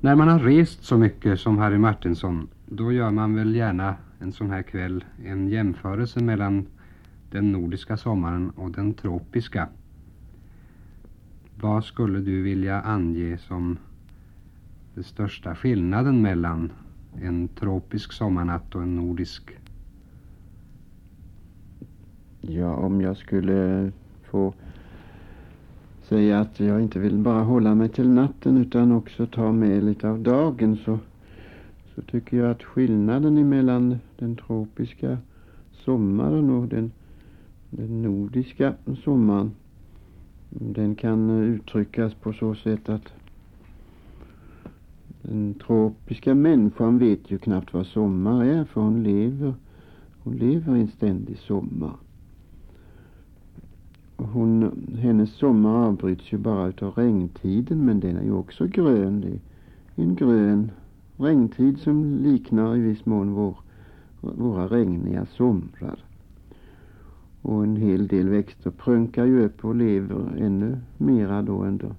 När 0.00 0.16
man 0.16 0.28
har 0.28 0.38
rest 0.38 0.84
så 0.84 0.98
mycket 0.98 1.40
som 1.40 1.58
Harry 1.58 1.78
Martinsson 1.78 2.48
då 2.66 2.92
gör 2.92 3.10
man 3.10 3.34
väl 3.34 3.54
gärna 3.54 3.94
en 4.18 4.32
sån 4.32 4.50
här 4.50 4.62
kväll 4.62 5.04
en 5.24 5.48
jämförelse 5.48 6.22
mellan 6.22 6.66
den 7.30 7.52
nordiska 7.52 7.96
sommaren 7.96 8.50
och 8.50 8.70
den 8.70 8.94
tropiska. 8.94 9.68
Vad 11.60 11.84
skulle 11.84 12.18
du 12.18 12.42
vilja 12.42 12.80
ange 12.80 13.38
som 13.38 13.78
den 14.94 15.04
största 15.04 15.54
skillnaden 15.54 16.22
mellan 16.22 16.72
en 17.22 17.48
tropisk 17.48 18.12
sommarnatt 18.12 18.74
och 18.74 18.82
en 18.82 18.96
nordisk? 18.96 19.50
Ja, 22.40 22.74
om 22.74 23.00
jag 23.00 23.16
skulle 23.16 23.92
få 24.22 24.54
säga 26.08 26.40
att 26.40 26.60
jag 26.60 26.80
inte 26.82 26.98
vill 26.98 27.18
bara 27.18 27.42
hålla 27.42 27.74
mig 27.74 27.88
till 27.88 28.08
natten 28.08 28.56
utan 28.56 28.92
också 28.92 29.26
ta 29.26 29.52
med 29.52 29.84
lite 29.84 30.08
av 30.08 30.18
dagen 30.18 30.76
så, 30.84 30.98
så 31.94 32.02
tycker 32.02 32.36
jag 32.36 32.50
att 32.50 32.62
skillnaden 32.62 33.48
mellan 33.48 33.98
den 34.18 34.36
tropiska 34.36 35.18
sommaren 35.84 36.50
och 36.50 36.68
den, 36.68 36.90
den 37.70 38.02
nordiska 38.02 38.74
sommaren 39.04 39.50
den 40.48 40.94
kan 40.94 41.30
uttryckas 41.30 42.14
på 42.14 42.32
så 42.32 42.54
sätt 42.54 42.88
att 42.88 43.12
den 45.22 45.54
tropiska 45.54 46.34
människan 46.34 46.98
vet 46.98 47.30
ju 47.30 47.38
knappt 47.38 47.74
vad 47.74 47.86
sommar 47.86 48.44
är 48.44 48.64
för 48.64 48.80
hon 48.80 49.02
lever, 49.02 49.54
hon 50.22 50.36
lever 50.36 50.76
i 50.76 50.80
en 50.80 50.88
ständig 50.88 51.38
sommar. 51.38 51.92
Hon, 54.16 54.86
hennes 54.98 55.30
sommar 55.32 55.86
avbryts 55.86 56.32
ju 56.32 56.38
bara 56.38 56.68
utav 56.68 56.92
regntiden 56.94 57.84
men 57.84 58.00
den 58.00 58.16
är 58.16 58.24
ju 58.24 58.32
också 58.32 58.66
grön. 58.66 59.20
Det 59.20 59.28
är 60.02 60.06
en 60.06 60.14
grön 60.14 60.70
regntid 61.16 61.78
som 61.78 62.14
liknar 62.14 62.76
i 62.76 62.80
viss 62.80 63.06
mån 63.06 63.32
vår, 63.32 63.56
våra 64.20 64.66
regniga 64.66 65.26
somrar. 65.26 66.04
Och 67.42 67.64
en 67.64 67.76
hel 67.76 68.06
del 68.06 68.28
växter 68.28 68.70
prunkar 68.70 69.24
ju 69.24 69.44
upp 69.44 69.64
och 69.64 69.74
lever 69.74 70.36
ännu 70.38 70.78
mera 70.98 71.42
då 71.42 71.64
under, 71.64 71.94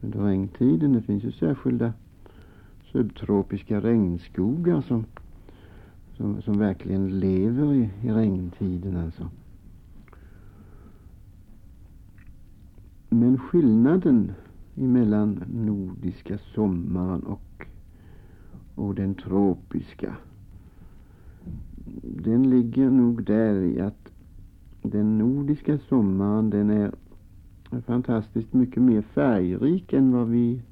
under 0.00 0.18
regntiden. 0.18 0.92
Det 0.92 1.02
finns 1.02 1.24
ju 1.24 1.32
särskilda 1.32 1.92
subtropiska 2.92 3.80
regnskogar 3.80 4.80
som, 4.80 5.04
som, 6.16 6.42
som 6.42 6.58
verkligen 6.58 7.20
lever 7.20 7.74
i, 7.74 7.90
i 8.02 8.10
regntiden 8.10 8.96
alltså. 8.96 9.28
Men 13.12 13.38
skillnaden 13.38 14.32
mellan 14.74 15.44
nordiska 15.52 16.38
sommaren 16.38 17.22
och, 17.22 17.66
och 18.74 18.94
den 18.94 19.14
tropiska 19.14 20.16
den 22.02 22.50
ligger 22.50 22.90
nog 22.90 23.24
där 23.24 23.54
i 23.54 23.80
att 23.80 24.12
den 24.82 25.18
nordiska 25.18 25.78
sommaren 25.78 26.50
den 26.50 26.70
är 26.70 26.92
fantastiskt 27.86 28.52
mycket 28.52 28.82
mer 28.82 29.02
färgrik 29.02 29.92
än 29.92 30.12
vad 30.12 30.28
vi 30.28 30.62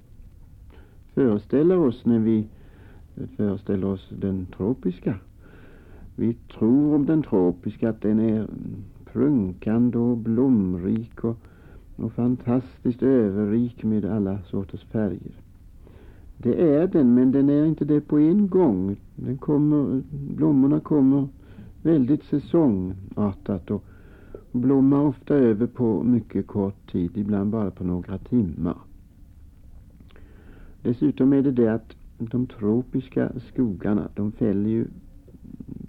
föreställer 1.14 1.78
oss 1.78 2.06
när 2.06 2.18
vi 2.18 2.46
föreställer 3.36 3.86
oss 3.86 4.08
den 4.20 4.46
tropiska. 4.56 5.18
Vi 6.16 6.34
tror 6.34 6.94
om 6.94 7.06
den 7.06 7.22
tropiska 7.22 7.90
att 7.90 8.02
den 8.02 8.20
är 8.20 8.46
prunkande 9.12 9.98
och 9.98 10.16
blomrik 10.16 11.24
och, 11.24 11.36
och 12.00 12.12
fantastiskt 12.12 13.02
överrik 13.02 13.84
med 13.84 14.04
alla 14.04 14.38
sorters 14.42 14.84
färger. 14.84 15.32
Det 16.36 16.74
är 16.74 16.86
den, 16.86 17.14
men 17.14 17.32
den 17.32 17.50
är 17.50 17.66
inte 17.66 17.84
det 17.84 18.00
på 18.00 18.18
en 18.18 18.48
gång. 18.48 18.96
Den 19.16 19.38
kommer, 19.38 20.02
blommorna 20.10 20.80
kommer 20.80 21.28
väldigt 21.82 22.24
säsongartat 22.24 23.70
och 23.70 23.84
blommar 24.52 25.00
ofta 25.00 25.34
över 25.34 25.66
på 25.66 26.02
mycket 26.02 26.46
kort 26.46 26.92
tid, 26.92 27.10
ibland 27.14 27.50
bara 27.50 27.70
på 27.70 27.84
några 27.84 28.18
timmar. 28.18 28.76
Dessutom 30.82 31.32
är 31.32 31.42
det 31.42 31.52
det 31.52 31.74
att 31.74 31.96
de 32.18 32.46
tropiska 32.46 33.32
skogarna, 33.52 34.08
de 34.14 34.32
fäller 34.32 34.70
ju 34.70 34.86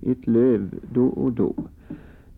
ett 0.02 0.28
löv 0.28 0.80
då 0.94 1.06
och 1.06 1.32
då. 1.32 1.54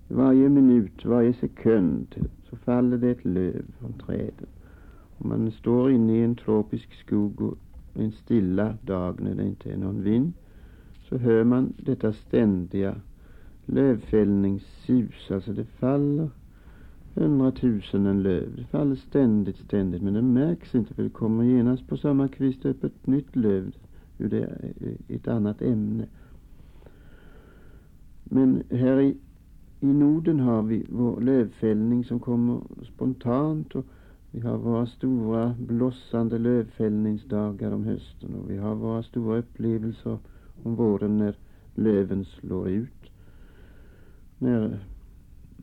Varje 0.07 0.49
minut, 0.49 1.05
varje 1.05 1.33
sekund 1.33 2.15
så 2.53 2.57
faller 2.57 2.97
det 2.97 3.09
ett 3.09 3.25
löv 3.25 3.65
från 3.79 3.93
träden. 3.93 4.47
Om 5.17 5.29
man 5.29 5.51
står 5.51 5.91
inne 5.91 6.17
i 6.17 6.23
en 6.23 6.35
tropisk 6.35 6.93
skog 6.93 7.41
och 7.41 7.57
en 7.93 8.11
stilla 8.11 8.77
dag 8.81 9.21
när 9.21 9.35
det 9.35 9.43
inte 9.43 9.71
är 9.71 9.77
någon 9.77 10.03
vind 10.03 10.33
så 11.09 11.17
hör 11.17 11.43
man 11.43 11.73
detta 11.77 12.13
ständiga 12.13 12.95
lövfällningssus. 13.65 15.31
Alltså 15.31 15.53
det 15.53 15.65
faller 15.65 16.29
hundratusenden 17.13 18.23
löv. 18.23 18.55
Det 18.55 18.65
faller 18.65 18.95
ständigt, 18.95 19.57
ständigt 19.57 20.01
men 20.01 20.13
det 20.13 20.21
märks 20.21 20.75
inte 20.75 20.93
för 20.93 21.03
det 21.03 21.09
kommer 21.09 21.43
genast 21.43 21.87
på 21.87 21.97
samma 21.97 22.27
kvist 22.27 22.65
upp 22.65 22.83
ett 22.83 23.07
nytt 23.07 23.35
löv 23.35 23.75
ur 24.17 24.29
det, 24.29 24.73
ett 25.07 25.27
annat 25.27 25.61
ämne. 25.61 26.05
Men 28.23 28.63
här 28.69 29.01
i, 29.01 29.17
i 29.83 29.93
Norden 29.93 30.39
har 30.39 30.61
vi 30.61 30.85
vår 30.89 31.21
lövfällning 31.21 32.03
som 32.03 32.19
kommer 32.19 32.61
spontant 32.93 33.75
och 33.75 33.85
vi 34.31 34.39
har 34.39 34.57
våra 34.57 34.85
stora 34.85 35.55
blossande 35.59 36.37
lövfällningsdagar 36.37 37.71
om 37.71 37.83
hösten 37.83 38.35
och 38.35 38.51
vi 38.51 38.57
har 38.57 38.75
våra 38.75 39.03
stora 39.03 39.37
upplevelser 39.37 40.17
om 40.63 40.75
våren 40.75 41.17
när 41.17 41.35
löven 41.75 42.25
slår 42.25 42.69
ut. 42.69 43.11
När 44.37 44.79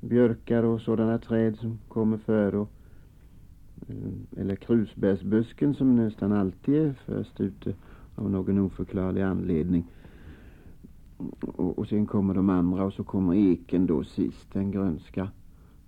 björkar 0.00 0.62
och 0.62 0.80
sådana 0.80 1.18
träd 1.18 1.56
som 1.56 1.78
kommer 1.88 2.18
före 2.18 2.58
och, 2.58 2.70
eh, 3.88 4.40
eller 4.40 4.56
krusbärsbusken 4.56 5.74
som 5.74 5.96
nästan 5.96 6.32
alltid 6.32 6.74
är 6.74 6.94
först 7.06 7.40
ute 7.40 7.74
av 8.14 8.30
någon 8.30 8.58
oförklarlig 8.58 9.22
anledning. 9.22 9.84
Och, 11.40 11.78
och 11.78 11.88
sen 11.88 12.06
kommer 12.06 12.34
de 12.34 12.50
andra 12.50 12.84
och 12.84 12.92
så 12.92 13.04
kommer 13.04 13.34
eken 13.34 13.86
då 13.86 14.04
sist. 14.04 14.52
Den 14.52 14.70
grönska, 14.70 15.28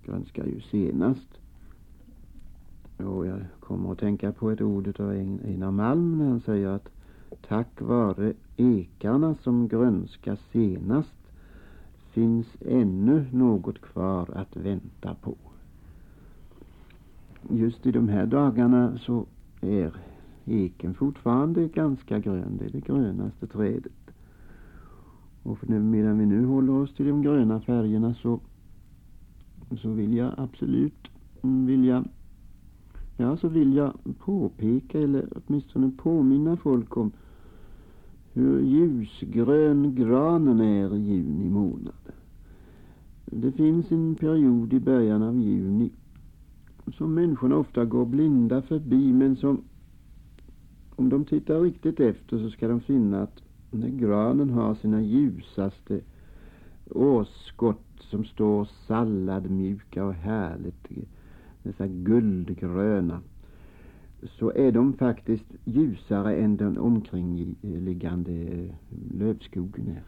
grönskar 0.05 0.45
ju 0.45 0.61
senast. 0.61 1.27
Och 2.97 3.27
jag 3.27 3.39
kommer 3.59 3.91
att 3.91 3.99
tänka 3.99 4.31
på 4.31 4.51
ett 4.51 4.61
ord 4.61 4.99
av 4.99 5.09
Einar 5.09 5.71
Malm 5.71 6.17
när 6.17 6.29
han 6.29 6.41
säger 6.41 6.67
att 6.67 6.89
tack 7.47 7.81
vare 7.81 8.33
ekarna 8.57 9.35
som 9.35 9.67
grönska 9.67 10.37
senast 10.51 11.15
finns 12.11 12.47
ännu 12.65 13.25
något 13.31 13.81
kvar 13.81 14.29
att 14.33 14.55
vänta 14.55 15.15
på. 15.21 15.35
Just 17.49 17.85
i 17.85 17.91
de 17.91 18.09
här 18.09 18.25
dagarna 18.25 18.97
så 18.97 19.25
är 19.61 19.93
eken 20.45 20.93
fortfarande 20.93 21.67
ganska 21.67 22.19
grön. 22.19 22.57
Det 22.59 22.65
är 22.65 22.69
det 22.69 22.79
grönaste 22.79 23.47
trädet. 23.47 24.02
Och 25.43 25.69
nu, 25.69 25.79
medan 25.79 26.17
vi 26.17 26.25
nu 26.25 26.45
håller 26.45 26.73
oss 26.73 26.93
till 26.93 27.07
de 27.07 27.21
gröna 27.21 27.61
färgerna 27.61 28.13
så, 28.13 28.39
så 29.81 29.89
vill 29.89 30.13
jag 30.13 30.33
absolut 30.37 31.09
vill 31.43 31.85
jag, 31.85 32.05
ja, 33.17 33.37
så 33.37 33.47
vill 33.47 33.73
jag 33.73 33.93
påpeka 34.19 34.99
eller 34.99 35.27
åtminstone 35.35 35.91
påminna 35.97 36.57
folk 36.57 36.97
om 36.97 37.11
hur 38.33 38.61
ljusgrön 38.61 39.95
granen 39.95 40.61
är 40.61 40.95
i 40.95 40.99
juni 40.99 41.49
månad. 41.49 41.93
Det 43.25 43.51
finns 43.51 43.91
en 43.91 44.15
period 44.15 44.73
i 44.73 44.79
början 44.79 45.23
av 45.23 45.39
juni 45.39 45.91
som 46.97 47.13
människorna 47.13 47.55
ofta 47.55 47.85
går 47.85 48.05
blinda 48.05 48.61
förbi 48.61 49.13
men 49.13 49.35
som 49.35 49.61
om 50.95 51.09
de 51.09 51.25
tittar 51.25 51.61
riktigt 51.61 51.99
efter 51.99 52.37
så 52.37 52.49
ska 52.49 52.67
de 52.67 52.81
finna 52.81 53.21
att 53.23 53.42
när 53.73 53.89
granen 53.89 54.49
har 54.49 54.75
sina 54.75 55.01
ljusaste 55.01 55.99
årsskott 56.89 57.85
som 57.99 58.25
står 58.25 58.65
salladmjuka 58.87 60.05
och 60.05 60.13
härligt 60.13 60.87
dessa 61.63 61.87
guldgröna 61.87 63.21
så 64.27 64.51
är 64.51 64.71
de 64.71 64.93
faktiskt 64.93 65.45
ljusare 65.65 66.35
än 66.35 66.57
den 66.57 66.77
omkringliggande 66.77 68.67
lövskogen 69.11 69.87
är. 69.87 70.03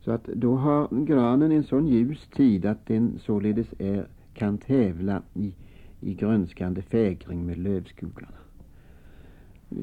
Så 0.00 0.10
att 0.10 0.24
då 0.24 0.56
har 0.56 1.04
granen 1.04 1.52
en 1.52 1.64
sån 1.64 1.86
ljus 1.86 2.28
tid 2.36 2.66
att 2.66 2.86
den 2.86 3.18
således 3.18 3.74
är, 3.78 4.08
kan 4.34 4.58
tävla 4.58 5.22
i, 5.34 5.54
i 6.00 6.14
grönskande 6.14 6.82
fägring 6.82 7.46
med 7.46 7.58
lövskogarna. 7.58 8.41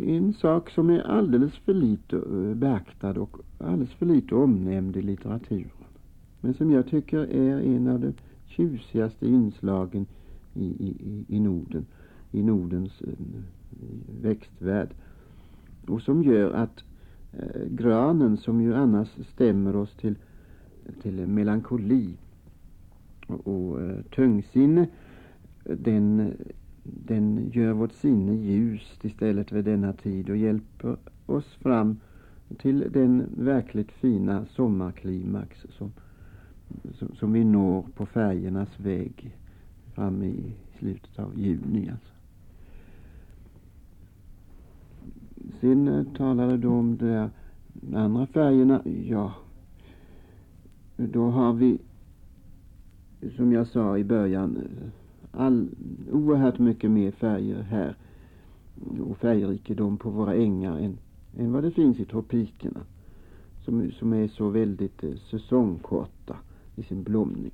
En 0.08 0.34
sak 0.34 0.70
som 0.70 0.90
är 0.90 1.00
alldeles 1.00 1.54
för 1.54 1.74
lite 1.74 2.16
eh, 2.16 2.56
beaktad 2.56 3.20
och 3.22 3.38
alldeles 3.58 3.94
för 3.94 4.06
lite 4.06 4.36
omnämnd 4.36 4.98
i 4.98 5.02
litteraturen. 5.02 5.70
Men 6.42 6.54
som 6.54 6.72
jag 6.72 6.88
tycker 6.88 7.18
är 7.18 7.62
en 7.62 7.88
av 7.88 8.00
de 8.00 8.14
tjusigaste 8.48 9.28
inslagen 9.28 10.06
i, 10.54 10.66
i, 10.66 11.26
i 11.28 11.40
Norden, 11.40 11.86
i 12.32 12.44
Nordens 12.44 13.02
eh, 13.02 13.14
växtvärld. 14.22 14.90
och 15.88 16.02
som 16.02 16.24
gör 16.24 16.52
att 16.52 16.84
eh, 17.34 17.66
granen 17.70 18.38
som 18.38 18.62
ju 18.62 18.76
annars 18.76 19.08
stämmer 19.34 19.76
oss 19.76 19.96
till, 19.96 20.16
till 21.02 21.28
melankoli 21.28 22.18
och, 23.28 23.48
och 23.48 23.82
eh, 23.82 24.02
tungsinne 24.16 24.88
den, 25.64 26.34
den 26.94 27.50
gör 27.54 27.74
vårt 27.74 27.94
sinne 27.94 28.36
ljust 28.36 29.06
istället 29.06 29.52
vid 29.52 29.66
denna 29.66 29.94
tid 29.94 30.30
och 30.30 30.38
hjälper 30.38 30.98
oss 31.26 31.54
fram 31.54 31.98
till 32.58 32.92
den 32.92 33.26
verkligt 33.38 33.92
fina 33.92 34.46
sommarklimax 34.46 35.66
som, 35.70 35.92
som, 36.94 37.16
som 37.16 37.34
vi 37.34 37.44
når 37.44 37.86
på 37.96 38.06
färgernas 38.06 38.80
väg 38.80 39.38
fram 39.96 40.24
i 40.24 40.54
slutet 40.80 41.20
av 41.20 41.40
juni. 41.40 41.90
Alltså. 41.90 42.14
Sen 45.60 45.88
eh, 45.88 46.04
talade 46.18 46.58
du 46.58 46.68
om 46.68 46.98
de 46.98 47.30
andra 47.96 48.28
färgerna. 48.28 48.82
Ja, 48.86 49.34
då 50.98 51.30
har 51.30 51.54
vi 51.54 51.80
som 53.36 53.52
jag 53.52 53.68
sa 53.68 53.98
i 53.98 54.04
början 54.04 54.58
all, 55.32 55.68
oerhört 56.12 56.60
mycket 56.60 56.92
mer 56.92 57.12
färger 57.12 57.62
här. 57.62 57.96
Och 59.10 59.18
färgrikedom 59.18 59.98
på 59.98 60.10
våra 60.10 60.34
ängar 60.36 60.78
än, 60.78 60.98
än 61.38 61.52
vad 61.52 61.64
det 61.64 61.72
finns 61.72 62.00
i 62.00 62.06
tropikerna. 62.06 62.80
Som, 63.66 63.92
som 63.92 64.14
är 64.14 64.28
så 64.28 64.50
väldigt 64.50 65.04
eh, 65.04 65.16
säsongkorta 65.32 66.36
i 66.76 66.84
sin 66.84 67.04
blomning. 67.04 67.52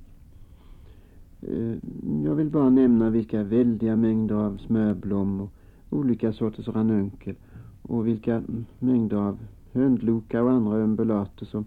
Eh, 1.42 1.76
jag 2.24 2.34
vill 2.34 2.50
bara 2.50 2.70
nämna 2.70 3.10
vilka 3.10 3.42
väldiga 3.42 3.96
mängder 3.96 4.34
av 4.34 4.56
smörblom 4.56 5.40
och 5.40 5.50
olika 5.90 6.32
sorters 6.32 6.68
ranunkel. 6.68 7.34
Och 7.82 8.06
vilka 8.06 8.42
mängder 8.78 9.16
av 9.16 9.38
höndlokar 9.72 10.42
och 10.42 10.50
andra 10.50 10.76
undulater 10.78 11.46
som, 11.46 11.64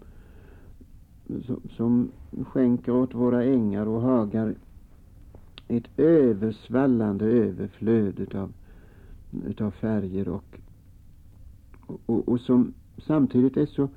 som, 1.46 1.60
som 1.76 2.10
skänker 2.46 2.92
åt 2.92 3.14
våra 3.14 3.44
ängar 3.44 3.86
och 3.86 4.00
hagar 4.00 4.54
ett 5.70 5.98
översvallande 5.98 7.24
överflöd 7.24 8.20
utav, 8.20 8.52
utav 9.46 9.70
färger 9.70 10.28
och, 10.28 10.58
och, 12.06 12.28
och 12.28 12.40
som 12.40 12.74
samtidigt 13.06 13.56
är 13.56 13.66
så 13.66 13.88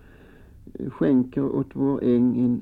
skänker 0.89 1.43
åt 1.43 1.69
vår 1.73 2.03
äng 2.03 2.39
en, 2.39 2.61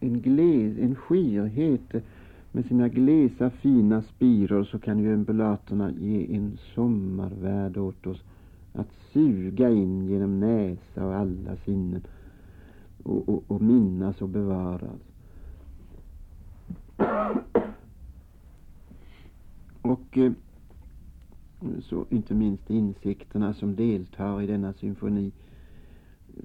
en, 0.00 0.20
gles, 0.20 0.78
en 0.78 0.94
skirhet 0.94 2.04
med 2.52 2.64
sina 2.66 2.88
glesa 2.88 3.50
fina 3.50 4.02
spiror 4.02 4.64
så 4.64 4.78
kan 4.78 4.98
ju 4.98 5.12
embulaterna 5.12 5.90
ge 5.90 6.36
en 6.36 6.58
sommarvärld 6.74 7.76
åt 7.76 8.06
oss 8.06 8.22
att 8.72 8.88
suga 9.12 9.70
in 9.70 10.06
genom 10.08 10.40
näsa 10.40 11.06
och 11.06 11.14
alla 11.14 11.56
sinnen 11.56 12.02
och, 13.02 13.28
och, 13.28 13.42
och 13.46 13.62
minnas 13.62 14.22
och 14.22 14.28
bevaras. 14.28 15.00
Och 19.82 20.18
eh, 20.18 20.32
så 21.82 22.06
inte 22.10 22.34
minst 22.34 22.70
insikterna 22.70 23.54
som 23.54 23.76
deltar 23.76 24.42
i 24.42 24.46
denna 24.46 24.72
symfoni. 24.72 25.32
Eh, 26.36 26.44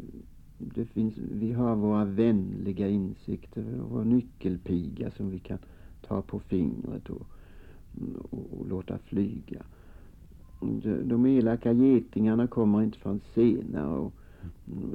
det 0.58 0.86
finns, 0.86 1.18
vi 1.18 1.52
har 1.52 1.76
våra 1.76 2.06
vänliga 2.06 2.88
insikter, 2.90 3.64
vår 3.90 4.04
nyckelpiga 4.04 5.12
som 5.12 5.30
vi 5.30 5.40
kan 5.40 5.58
ta 6.02 6.22
på 6.22 6.40
fingret 6.40 7.10
och, 7.10 7.28
och, 8.30 8.60
och 8.60 8.68
låta 8.68 8.98
flyga. 8.98 9.62
De, 10.60 11.10
de 11.10 11.26
elaka 11.26 11.74
getingarna 11.74 12.48
kommer 12.48 12.84
inte 12.84 12.98
förrän 12.98 13.22
senare 13.34 13.98
och 13.98 14.14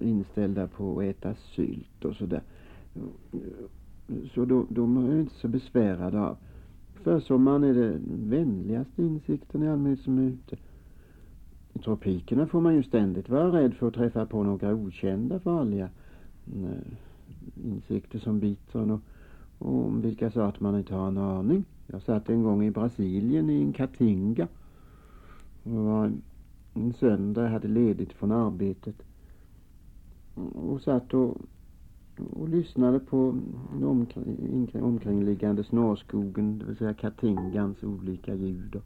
inställda 0.02 0.68
på 0.68 1.00
att 1.00 1.04
äta 1.04 1.34
sylt 1.34 2.04
och 2.04 2.16
sådär. 2.16 2.42
Så 4.34 4.44
de, 4.44 4.66
de 4.70 4.96
är 4.96 5.20
inte 5.20 5.34
så 5.34 5.48
besvärade 5.48 6.20
av. 6.20 6.36
Försommaren 7.04 7.64
är 7.64 7.74
det 7.74 7.98
vänligaste 8.06 9.02
insikten 9.02 9.62
i 9.62 9.68
allmänhet 9.68 10.00
som 10.00 10.18
är 10.18 10.22
ute. 10.22 10.56
I 11.72 11.78
tropikerna 11.78 12.46
får 12.46 12.60
man 12.60 12.74
ju 12.74 12.82
ständigt 12.82 13.28
vara 13.28 13.52
rädd 13.52 13.74
för 13.74 13.88
att 13.88 13.94
träffa 13.94 14.26
på 14.26 14.42
några 14.42 14.74
okända 14.74 15.40
farliga 15.40 15.88
eh, 16.46 17.64
insikter 17.64 18.18
som 18.18 18.40
biter 18.40 18.78
en 18.78 18.90
och, 18.90 19.00
och 19.58 19.84
om 19.84 20.00
vilka 20.00 20.30
att 20.48 20.60
man 20.60 20.78
inte 20.78 20.94
har 20.94 21.08
en 21.08 21.18
aning. 21.18 21.64
Jag 21.86 22.02
satt 22.02 22.28
en 22.28 22.42
gång 22.42 22.64
i 22.64 22.70
Brasilien 22.70 23.50
i 23.50 23.62
en 23.62 23.72
katinga. 23.72 24.48
Det 25.62 25.78
var 25.78 26.12
en 26.74 26.92
söndag, 26.92 27.42
jag 27.42 27.50
hade 27.50 27.68
ledigt 27.68 28.12
från 28.12 28.32
arbetet 28.32 28.96
och 30.54 30.80
satt 30.80 31.14
och, 31.14 31.36
och 32.30 32.48
lyssnade 32.48 32.98
på 32.98 33.38
omkring, 33.82 34.70
omkringliggande 34.82 35.64
snårskogen, 35.64 36.58
det 36.58 36.64
vill 36.64 36.76
säga 36.76 36.94
katingans 36.94 37.82
olika 37.82 38.34
ljud 38.34 38.76
och, 38.76 38.82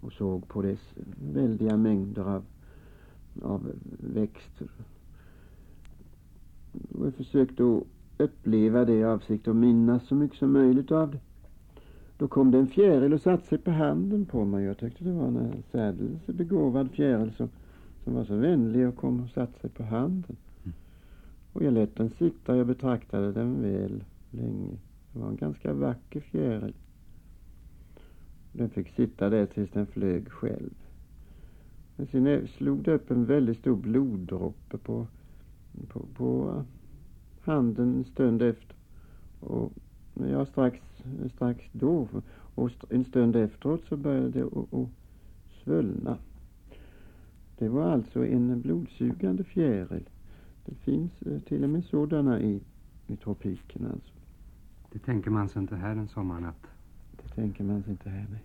och 0.00 0.12
såg 0.12 0.48
på 0.48 0.62
dess 0.62 0.94
väldiga 1.32 1.76
mängder 1.76 2.22
av, 2.22 2.44
av 3.42 3.70
växter. 3.98 4.68
Och 6.98 7.06
jag 7.06 7.14
försökte 7.14 7.62
att 7.62 7.82
uppleva 8.18 8.84
det 8.84 8.94
i 8.94 9.04
avsikt 9.04 9.48
att 9.48 9.56
minnas 9.56 10.06
så 10.06 10.14
mycket 10.14 10.38
som 10.38 10.52
möjligt 10.52 10.92
av 10.92 11.10
det. 11.10 11.18
Då 12.18 12.28
kom 12.28 12.50
det 12.50 12.58
en 12.58 12.66
fjäril 12.66 13.12
och 13.12 13.20
satte 13.20 13.46
sig 13.46 13.58
på 13.58 13.70
handen 13.70 14.26
på 14.26 14.44
mig. 14.44 14.64
Jag 14.64 14.78
tyckte 14.78 15.04
det 15.04 15.12
var 15.12 15.26
en 15.26 15.36
eh, 15.36 15.52
särdeles 15.72 16.26
begåvad 16.26 16.90
fjäril 16.90 17.32
som, 17.36 17.48
som 18.04 18.14
var 18.14 18.24
så 18.24 18.36
vänlig 18.36 18.88
och 18.88 18.96
kom 18.96 19.20
och 19.20 19.30
satte 19.30 19.60
sig 19.60 19.70
på 19.70 19.82
handen. 19.82 20.36
Och 21.54 21.62
jag 21.62 21.74
lät 21.74 21.96
den 21.96 22.10
sitta. 22.10 22.56
Jag 22.56 22.66
betraktade 22.66 23.32
den 23.32 23.62
väl 23.62 24.04
länge. 24.30 24.76
Det 25.12 25.18
var 25.18 25.28
en 25.28 25.36
ganska 25.36 25.72
vacker 25.72 26.20
fjäril. 26.20 26.74
Den 28.52 28.70
fick 28.70 28.88
sitta 28.88 29.30
där 29.30 29.46
tills 29.46 29.70
den 29.70 29.86
flög 29.86 30.28
själv. 30.30 30.74
Men 31.96 32.06
sen 32.06 32.48
slog 32.48 32.82
det 32.82 32.92
upp 32.92 33.10
en 33.10 33.24
väldigt 33.24 33.58
stor 33.58 33.76
bloddroppe 33.76 34.78
på, 34.78 35.06
på, 35.88 36.00
på 36.16 36.62
handen 37.40 37.94
en 37.94 38.04
stund 38.04 38.42
efter. 38.42 38.76
Och 39.40 39.72
ja, 40.14 40.46
strax, 40.46 40.78
strax 41.34 41.64
då 41.72 42.08
och 42.54 42.70
en 42.90 43.04
stund 43.04 43.36
efteråt 43.36 43.84
så 43.88 43.96
började 43.96 44.28
det 44.28 44.44
att 44.44 44.88
svullna. 45.64 46.18
Det 47.58 47.68
var 47.68 47.90
alltså 47.90 48.26
en 48.26 48.60
blodsugande 48.60 49.44
fjäril. 49.44 50.08
Det 50.66 50.74
finns 50.74 51.22
eh, 51.22 51.40
till 51.40 51.64
och 51.64 51.70
med 51.70 51.84
sådana 51.84 52.40
i, 52.40 52.60
i 53.06 53.16
tropikerna 53.16 53.88
alltså. 53.92 54.12
Det 54.92 54.98
tänker 54.98 55.30
man 55.30 55.48
sig 55.48 55.62
inte 55.62 55.76
här 55.76 55.96
en 55.96 56.08
sommarnatt. 56.08 56.66
Det 57.22 57.28
tänker 57.28 57.64
man 57.64 57.82
sig 57.82 57.90
inte 57.90 58.10
här, 58.10 58.26
nej. 58.30 58.42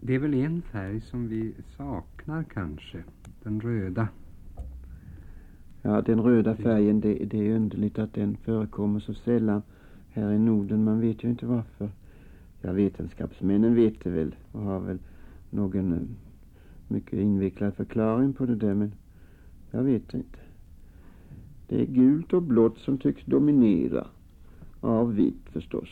Det 0.00 0.14
är 0.14 0.18
väl 0.18 0.34
en 0.34 0.62
färg 0.62 1.00
som 1.00 1.28
vi 1.28 1.54
saknar 1.76 2.42
kanske. 2.42 3.04
Den 3.42 3.60
röda. 3.60 4.08
Ja, 5.82 6.02
den 6.02 6.22
röda 6.22 6.56
färgen, 6.56 7.00
det, 7.00 7.14
det 7.14 7.48
är 7.48 7.56
underligt 7.56 7.98
att 7.98 8.14
den 8.14 8.36
förekommer 8.36 9.00
så 9.00 9.14
sällan 9.14 9.62
här 10.10 10.32
i 10.32 10.38
Norden. 10.38 10.84
Man 10.84 11.00
vet 11.00 11.24
ju 11.24 11.30
inte 11.30 11.46
varför. 11.46 11.90
Ja, 12.60 12.72
vetenskapsmännen 12.72 13.74
vet 13.74 14.04
det 14.04 14.10
väl 14.10 14.34
och 14.52 14.60
har 14.60 14.80
väl 14.80 14.98
någon 15.50 15.92
eh, 15.92 15.98
mycket 16.90 17.18
invecklad 17.18 17.74
förklaring 17.74 18.32
på 18.32 18.46
det 18.46 18.54
där 18.54 18.74
men 18.74 18.94
jag 19.70 19.82
vet 19.82 20.14
inte. 20.14 20.38
Det 21.68 21.80
är 21.80 21.86
gult 21.86 22.32
och 22.32 22.42
blått 22.42 22.78
som 22.78 22.98
tycks 22.98 23.24
dominera. 23.24 24.06
Av 24.80 25.14
vitt 25.14 25.48
förstås. 25.52 25.88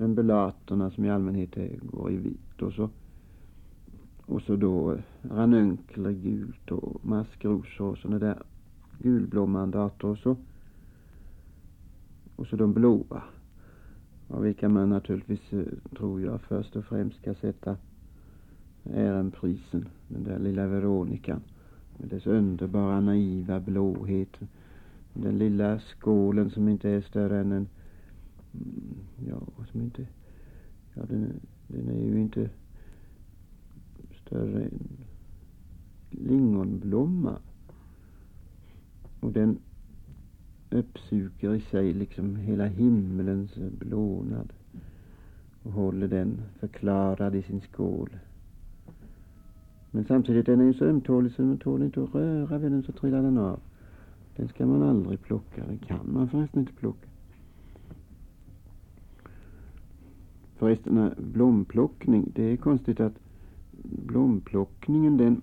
Embulaterna 0.00 0.90
som 0.90 1.04
i 1.04 1.10
allmänhet 1.10 1.56
är, 1.56 1.76
går 1.82 2.12
i 2.12 2.16
vitt 2.16 2.62
och 2.62 2.72
så 2.72 2.90
och 4.26 4.42
så 4.42 4.56
då 4.56 4.92
eh, 4.92 4.98
ranunkler 5.22 6.12
gult 6.12 6.70
och 6.70 7.04
maskrosor 7.06 7.86
och 7.86 7.98
sådana 7.98 8.18
där 8.18 8.42
gulblommande 8.98 9.80
arter 9.80 10.08
och 10.08 10.18
så. 10.18 10.36
Och 12.36 12.46
så 12.46 12.56
de 12.56 12.72
blåa. 12.72 13.22
Av 14.28 14.42
vilka 14.42 14.68
man 14.68 14.90
naturligtvis, 14.90 15.52
eh, 15.52 15.64
tror 15.96 16.22
jag, 16.22 16.40
först 16.40 16.76
och 16.76 16.84
främst 16.84 17.16
ska 17.16 17.34
sätta 17.34 17.76
ärenprisen. 18.84 19.88
Den 20.08 20.24
där 20.24 20.38
lilla 20.38 20.66
Veronikan. 20.66 21.40
Med 21.98 22.08
dess 22.08 22.26
underbara 22.26 23.00
naiva 23.00 23.60
blåhet. 23.60 24.36
Den 25.14 25.38
lilla 25.38 25.78
skålen 25.78 26.50
som 26.50 26.68
inte 26.68 26.90
är 26.90 27.00
större 27.00 27.40
än 27.40 27.52
en, 27.52 27.68
mm, 28.52 28.94
ja, 29.28 29.64
som 29.72 29.80
inte, 29.80 30.06
ja 30.94 31.02
den, 31.08 31.32
den 31.66 31.88
är 31.88 32.04
ju 32.06 32.20
inte 32.20 32.50
större 34.26 34.62
än 34.62 34.88
lingonblomma. 36.10 37.36
Och 39.20 39.32
den 39.32 39.58
uppsuger 40.70 41.54
i 41.54 41.60
sig 41.60 41.92
liksom 41.92 42.36
hela 42.36 42.66
himmelens 42.66 43.54
blånad 43.54 44.52
och 45.62 45.72
håller 45.72 46.08
den 46.08 46.42
förklarad 46.60 47.34
i 47.34 47.42
sin 47.42 47.60
skål. 47.60 48.10
Men 49.94 50.04
samtidigt 50.04 50.46
den 50.46 50.60
är 50.60 50.64
ju 50.64 50.74
så 50.74 50.84
ömtålig 50.84 51.32
så 51.32 51.42
man 51.42 51.58
tål 51.58 51.82
inte 51.82 52.02
att 52.02 52.14
röra 52.14 52.58
vid 52.58 52.72
den 52.72 52.82
så 52.82 52.92
trillar 52.92 53.22
den 53.22 53.38
av. 53.38 53.60
Den 54.36 54.48
ska 54.48 54.66
man 54.66 54.82
aldrig 54.82 55.22
plocka. 55.22 55.66
Den 55.66 55.78
kan 55.78 56.12
man 56.12 56.28
förresten 56.28 56.60
inte 56.60 56.72
plocka. 56.72 57.08
Förresten, 60.56 60.98
eh, 60.98 61.12
blomplockning. 61.16 62.32
Det 62.34 62.42
är 62.42 62.56
konstigt 62.56 63.00
att 63.00 63.18
blomplockningen 63.82 65.16
den 65.16 65.40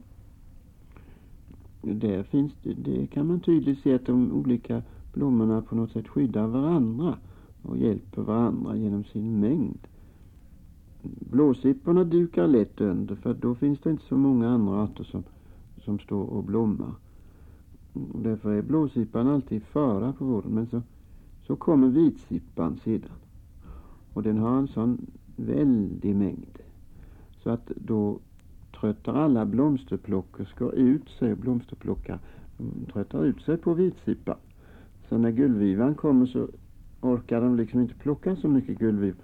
där 1.81 2.23
finns 2.23 2.53
det, 2.63 2.73
det 2.73 3.07
kan 3.07 3.27
man 3.27 3.39
tydligt 3.39 3.79
se 3.79 3.93
att 3.93 4.05
de 4.05 4.31
olika 4.31 4.81
blommorna 5.13 5.61
på 5.61 5.75
något 5.75 5.91
sätt 5.91 6.07
skyddar 6.07 6.47
varandra 6.47 7.17
och 7.61 7.77
hjälper 7.77 8.21
varandra 8.21 8.75
genom 8.75 9.03
sin 9.03 9.39
mängd. 9.39 9.87
Blåsipporna 11.01 12.03
dukar 12.03 12.47
lätt 12.47 12.81
under 12.81 13.15
för 13.15 13.33
då 13.33 13.55
finns 13.55 13.79
det 13.79 13.89
inte 13.89 14.05
så 14.05 14.17
många 14.17 14.49
andra 14.49 14.83
arter 14.83 15.03
som, 15.03 15.23
som 15.77 15.99
står 15.99 16.23
och 16.23 16.43
blommar. 16.43 16.93
Därför 18.15 18.53
är 18.53 18.61
blåsippan 18.61 19.27
alltid 19.27 19.57
i 19.57 19.61
fara 19.61 20.13
på 20.13 20.25
våren. 20.25 20.51
Men 20.51 20.67
så, 20.67 20.81
så 21.47 21.55
kommer 21.55 21.87
vitsippan 21.87 22.79
sedan. 22.83 23.11
Och 24.13 24.23
den 24.23 24.37
har 24.37 24.57
en 24.57 24.67
sån 24.67 25.05
väldig 25.35 26.15
mängd. 26.15 26.59
Så 27.43 27.49
att 27.49 27.71
då 27.75 28.19
tröttar 28.79 29.13
alla 29.13 29.45
blomsterplockerskor 29.45 30.75
ut 30.75 31.09
sig, 31.09 31.35
blomsterplockar, 31.35 32.19
mm, 32.59 32.85
tröttar 32.93 33.25
ut 33.25 33.41
sig 33.41 33.57
på 33.57 33.73
vitsippan. 33.73 34.37
Så 35.09 35.17
när 35.17 35.31
gullvivan 35.31 35.95
kommer 35.95 36.25
så 36.25 36.47
orkar 37.01 37.41
de 37.41 37.55
liksom 37.55 37.81
inte 37.81 37.93
plocka 37.93 38.35
så 38.35 38.47
mycket 38.47 38.79
gullviva. 38.79 39.17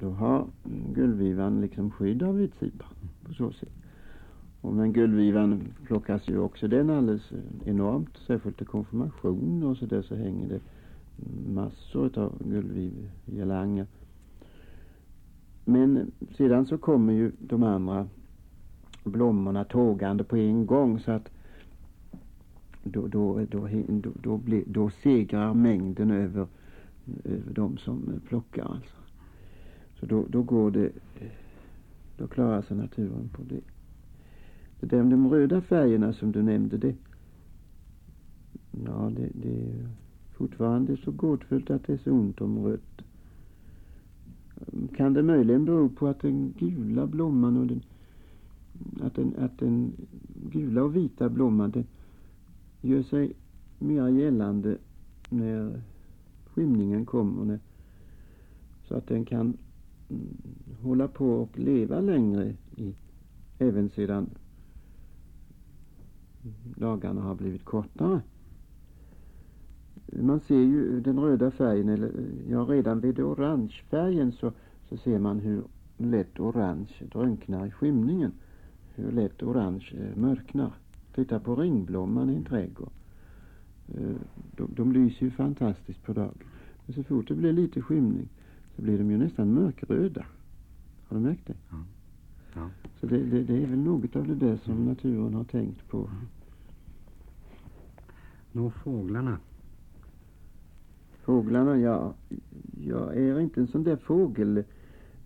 Då 0.00 0.10
har 0.10 0.46
gullvivan 0.94 1.60
liksom 1.60 1.90
skydd 1.90 2.22
av 2.22 2.36
vitsippan 2.36 2.88
på 3.24 3.34
så 3.34 3.52
sätt. 3.52 3.72
Och 4.60 4.72
men 4.72 4.92
gullvivan 4.92 5.62
plockas 5.86 6.28
ju 6.28 6.38
också 6.38 6.68
den 6.68 6.90
alldeles 6.90 7.32
eh, 7.32 7.68
enormt, 7.68 8.16
särskilt 8.26 8.56
till 8.56 8.66
konfirmation 8.66 9.62
och 9.62 9.76
så 9.76 9.86
där 9.86 10.02
så 10.02 10.14
hänger 10.14 10.48
det 10.48 10.60
massor 11.52 12.18
av 12.18 12.32
guldvivgirlanger. 12.44 13.86
Men 15.64 16.10
sedan 16.36 16.66
så 16.66 16.78
kommer 16.78 17.12
ju 17.12 17.32
de 17.38 17.62
andra 17.62 18.08
blommorna 19.04 19.64
tågande 19.64 20.24
på 20.24 20.36
en 20.36 20.66
gång 20.66 21.00
så 21.00 21.12
att 21.12 21.28
då, 22.82 23.06
då, 23.06 23.38
då, 23.50 23.68
då, 23.68 23.68
då, 24.02 24.40
då, 24.46 24.62
då 24.66 24.90
segrar 24.90 25.54
mängden 25.54 26.10
över, 26.10 26.46
över 27.24 27.52
de 27.54 27.78
som 27.78 28.20
plockar 28.28 28.62
alltså. 28.62 28.97
Så 30.00 30.06
då, 30.06 30.26
då 30.28 30.42
går 30.42 30.70
det, 30.70 30.92
då 32.16 32.26
klarar 32.26 32.62
sig 32.62 32.76
naturen 32.76 33.28
på 33.32 33.42
det. 33.42 33.60
Det 34.80 34.86
där 34.86 35.02
med 35.02 35.10
de 35.10 35.30
röda 35.30 35.60
färgerna 35.60 36.12
som 36.12 36.32
du 36.32 36.42
nämnde 36.42 36.76
det, 36.76 36.94
ja 38.86 39.12
det, 39.16 39.28
det 39.34 39.70
är 39.70 39.88
fortfarande 40.32 40.96
så 40.96 41.10
gåtfullt 41.10 41.70
att 41.70 41.86
det 41.86 41.92
är 41.92 41.98
så 41.98 42.10
ont 42.10 42.40
om 42.40 42.64
rött. 42.64 43.02
Kan 44.96 45.12
det 45.12 45.22
möjligen 45.22 45.64
bero 45.64 45.88
på 45.88 46.06
att 46.06 46.20
den 46.20 46.54
gula 46.58 47.06
blomman 47.06 47.56
och 47.56 47.66
den 47.66 47.82
att 49.00 49.14
den, 49.14 49.34
att 49.38 49.58
den 49.58 49.92
gula 50.52 50.82
och 50.82 50.96
vita 50.96 51.28
blomman 51.28 51.70
den 51.70 51.86
gör 52.80 53.02
sig 53.02 53.32
mer 53.78 54.08
gällande 54.08 54.78
när 55.28 55.80
skymningen 56.46 57.06
kommer. 57.06 57.44
När, 57.44 57.58
så 58.88 58.94
att 58.94 59.06
den 59.06 59.24
kan 59.24 59.56
hålla 60.82 61.08
på 61.08 61.26
och 61.26 61.58
leva 61.58 62.00
längre 62.00 62.54
i, 62.76 62.94
även 63.58 63.90
sedan 63.90 64.30
dagarna 66.76 67.20
har 67.20 67.34
blivit 67.34 67.64
kortare. 67.64 68.20
Man 70.12 70.40
ser 70.40 70.60
ju 70.60 71.00
den 71.00 71.18
röda 71.18 71.50
färgen, 71.50 71.88
eller 71.88 72.12
ja 72.48 72.60
redan 72.60 73.00
vid 73.00 73.20
orangefärgen 73.20 74.32
så, 74.32 74.52
så 74.88 74.96
ser 74.96 75.18
man 75.18 75.38
hur 75.40 75.62
lätt 75.96 76.40
orange 76.40 76.92
drunknar 77.12 77.66
i 77.66 77.70
skymningen 77.70 78.32
hur 78.98 79.12
lätt 79.12 79.42
orange 79.42 79.92
eh, 79.94 80.16
mörknar. 80.16 80.72
Titta 81.14 81.40
på 81.40 81.56
ringblomman 81.56 82.30
i 82.30 82.36
en 82.36 82.44
trädgård. 82.44 82.90
Eh, 83.88 84.16
de, 84.56 84.74
de 84.76 84.92
lyser 84.92 85.24
ju 85.24 85.30
fantastiskt 85.30 86.02
på 86.02 86.12
dagen. 86.12 86.38
Men 86.86 86.94
så 86.94 87.02
fort 87.02 87.28
det 87.28 87.34
blir 87.34 87.52
lite 87.52 87.82
skymning 87.82 88.28
så 88.78 88.82
blir 88.82 88.98
de 88.98 89.10
ju 89.10 89.18
nästan 89.18 89.54
mörkröda. 89.54 90.26
Har 91.08 91.16
du 91.16 91.22
märkt 91.22 91.46
det? 91.46 91.54
Ja. 91.70 91.76
ja. 92.54 92.70
Så 93.00 93.06
det, 93.06 93.18
det, 93.18 93.42
det, 93.42 93.62
är 93.62 93.66
väl 93.66 93.78
något 93.78 94.16
av 94.16 94.26
det 94.28 94.34
där 94.34 94.56
som 94.56 94.72
mm. 94.72 94.84
naturen 94.84 95.34
har 95.34 95.44
tänkt 95.44 95.88
på. 95.88 95.98
Mm. 95.98 96.26
Nå, 98.52 98.70
fåglarna. 98.70 99.38
Fåglarna, 101.24 101.78
ja. 101.78 102.14
Jag 102.80 103.16
är 103.16 103.40
inte 103.40 103.60
en 103.60 103.66
sån 103.66 103.84
där 103.84 103.96
fågel 103.96 104.64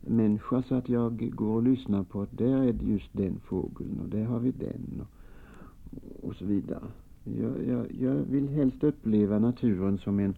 människa 0.01 0.63
så 0.63 0.75
att 0.75 0.89
jag 0.89 1.31
går 1.35 1.57
och 1.57 1.63
lyssnar 1.63 2.03
på 2.03 2.23
att 2.23 2.39
där 2.39 2.63
är 2.63 2.73
det 2.73 2.85
just 2.85 3.13
den 3.13 3.41
fågeln 3.45 4.01
och 4.01 4.09
där 4.09 4.25
har 4.25 4.39
vi 4.39 4.51
den 4.51 5.01
och, 5.01 6.29
och 6.29 6.37
så 6.37 6.45
vidare. 6.45 6.85
Jag, 7.25 7.67
jag, 7.67 7.93
jag 8.01 8.15
vill 8.15 8.49
helst 8.49 8.85
uppleva 8.85 9.39
naturen 9.39 9.99
som 9.99 10.19
en 10.19 10.35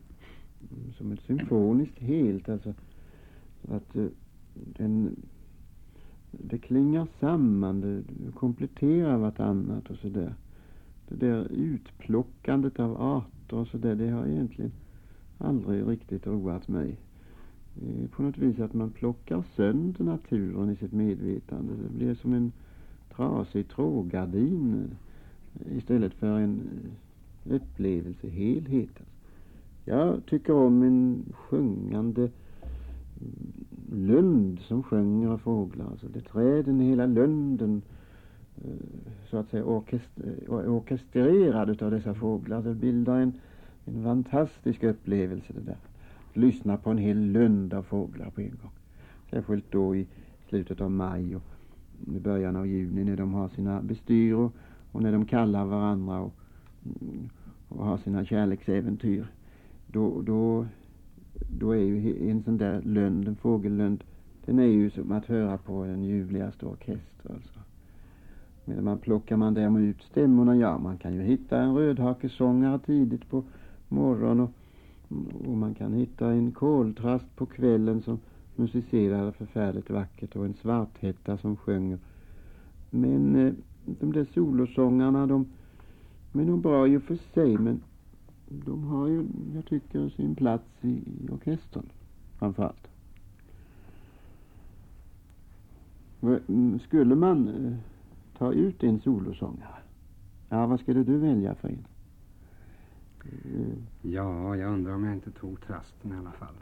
som 0.98 1.12
ett 1.12 1.20
symfoniskt 1.20 1.98
helt 1.98 2.48
alltså 2.48 2.74
att 3.68 3.96
eh, 3.96 4.06
den 4.54 5.16
det 6.42 6.58
klingar 6.58 7.06
samman, 7.20 7.80
det 7.80 8.02
kompletterar 8.34 9.18
vartannat 9.18 9.90
och 9.90 9.96
sådär. 9.96 10.34
Det 11.08 11.14
där 11.14 11.52
utplockandet 11.52 12.80
av 12.80 13.02
arter 13.02 13.56
och 13.56 13.68
sådär, 13.68 13.94
det 13.94 14.08
har 14.08 14.26
egentligen 14.26 14.72
aldrig 15.38 15.88
riktigt 15.88 16.26
roat 16.26 16.68
mig 16.68 16.96
eh, 17.82 18.10
på 18.10 18.22
något 18.22 18.38
vis 18.38 18.60
att 18.60 18.74
man 18.74 18.90
plockar 18.90 19.44
sönder 19.56 20.04
naturen 20.04 20.70
i 20.70 20.76
sitt 20.76 20.92
medvetande. 20.92 21.72
Det 21.82 21.96
blir 21.96 22.14
som 22.14 22.34
en 22.34 22.52
trasig 23.16 23.68
trågardin 23.68 24.90
eh, 25.54 25.76
istället 25.76 26.14
för 26.14 26.38
en 26.38 26.60
upplevelsehelhet. 27.44 28.98
Jag 29.84 30.26
tycker 30.26 30.52
om 30.52 30.82
en 30.82 31.24
sjungande 31.32 32.30
lund 33.92 34.60
som 34.60 34.82
sjunger 34.82 35.36
fåglar. 35.36 35.86
Alltså 35.86 36.06
det 36.08 36.20
träden 36.20 36.80
i 36.80 36.88
hela 36.88 37.06
lunden 37.06 37.82
eh, 38.64 38.70
så 39.30 39.36
att 39.36 39.50
säga 39.50 39.62
eh, 39.62 39.68
orkestrerad 40.72 41.82
av 41.82 41.90
dessa 41.90 42.14
fåglar. 42.14 42.62
Det 42.62 42.74
bildar 42.74 43.20
en, 43.20 43.32
en 43.84 44.04
fantastisk 44.04 44.82
upplevelse 44.82 45.52
det 45.52 45.60
där 45.60 45.76
Att 46.30 46.36
lyssna 46.36 46.76
på 46.76 46.90
en 46.90 46.98
hel 46.98 47.20
lund 47.20 47.74
av 47.74 47.82
fåglar 47.82 48.30
på 48.30 48.40
en 48.40 48.58
gång. 48.62 48.72
Särskilt 49.30 49.72
då 49.72 49.96
i 49.96 50.06
slutet 50.48 50.80
av 50.80 50.90
maj 50.90 51.36
och 51.36 51.42
i 52.16 52.20
början 52.20 52.56
av 52.56 52.66
juni 52.66 53.04
när 53.04 53.16
de 53.16 53.34
har 53.34 53.48
sina 53.48 53.82
bestyr 53.82 54.32
och, 54.32 54.52
och 54.92 55.02
när 55.02 55.12
de 55.12 55.26
kallar 55.26 55.64
varandra 55.64 56.20
och, 56.20 56.34
och 57.68 57.86
har 57.86 57.98
sina 57.98 58.24
kärleksäventyr. 58.24 59.26
Då, 59.86 60.22
då, 60.22 60.66
då 61.48 61.72
är 61.72 61.80
ju 61.80 62.30
en 62.30 62.42
sån 62.42 62.58
där 62.58 62.82
lund, 62.82 63.28
en 63.28 63.36
fågellund, 63.36 64.04
den 64.44 64.58
är 64.58 64.64
ju 64.64 64.90
som 64.90 65.12
att 65.12 65.26
höra 65.26 65.58
på 65.58 65.84
den 65.84 66.04
ljuvligaste 66.04 66.66
orkester 66.66 67.30
alltså. 67.34 67.58
Medan 68.64 68.84
man 68.84 68.98
plockar 68.98 69.36
man 69.36 69.54
däremot 69.54 69.80
ut 69.80 70.02
stämmorna, 70.02 70.56
ja 70.56 70.78
man 70.78 70.98
kan 70.98 71.14
ju 71.14 71.22
hitta 71.22 71.58
en 71.58 71.74
rödhakesångare 71.74 72.78
tidigt 72.78 73.30
på 73.30 73.44
morgonen 73.88 74.40
och 74.40 74.50
och 75.46 75.56
man 75.56 75.74
kan 75.74 75.92
hitta 75.92 76.30
en 76.30 76.52
koltrast 76.52 77.36
på 77.36 77.46
kvällen 77.46 78.02
som 78.02 78.18
musicerar 78.56 79.30
förfärligt 79.30 79.90
vackert 79.90 80.36
och 80.36 80.44
en 80.44 80.54
svarthätta 80.54 81.38
som 81.38 81.56
sjunger. 81.56 81.98
Men 82.90 83.36
eh, 83.36 83.52
de 83.84 84.12
där 84.12 84.26
solosångarna 84.34 85.26
de, 85.26 85.46
de 86.32 86.40
är 86.40 86.44
nog 86.44 86.60
bra 86.60 86.88
i 86.88 86.96
och 86.96 87.02
för 87.02 87.18
sig 87.34 87.58
men 87.58 87.80
de 88.48 88.84
har 88.84 89.08
ju, 89.08 89.26
jag 89.54 89.66
tycker, 89.66 90.08
sin 90.08 90.34
plats 90.34 90.64
i, 90.80 90.88
i 90.88 91.28
orkestern 91.30 91.86
framförallt. 92.38 92.88
Mm, 96.22 96.78
skulle 96.78 97.14
man 97.14 97.48
eh, 97.48 97.76
ta 98.38 98.52
ut 98.52 98.82
en 98.82 99.00
solosångare, 99.00 99.78
ja 100.48 100.66
vad 100.66 100.80
skulle 100.80 101.02
du 101.04 101.18
välja 101.18 101.54
för 101.54 101.68
en? 101.68 101.86
Mm. 103.44 103.86
Ja, 104.02 104.56
jag 104.56 104.72
undrar 104.72 104.94
om 104.94 105.04
jag 105.04 105.14
inte 105.14 105.30
tog 105.30 105.60
trasten 105.60 106.12
i 106.12 106.16
alla 106.16 106.32
fall. 106.32 106.54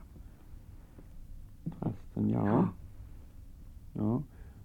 Trasten, 1.78 2.30
ja. 2.30 2.46
ja. 2.46 2.68
Ja, 3.92 4.22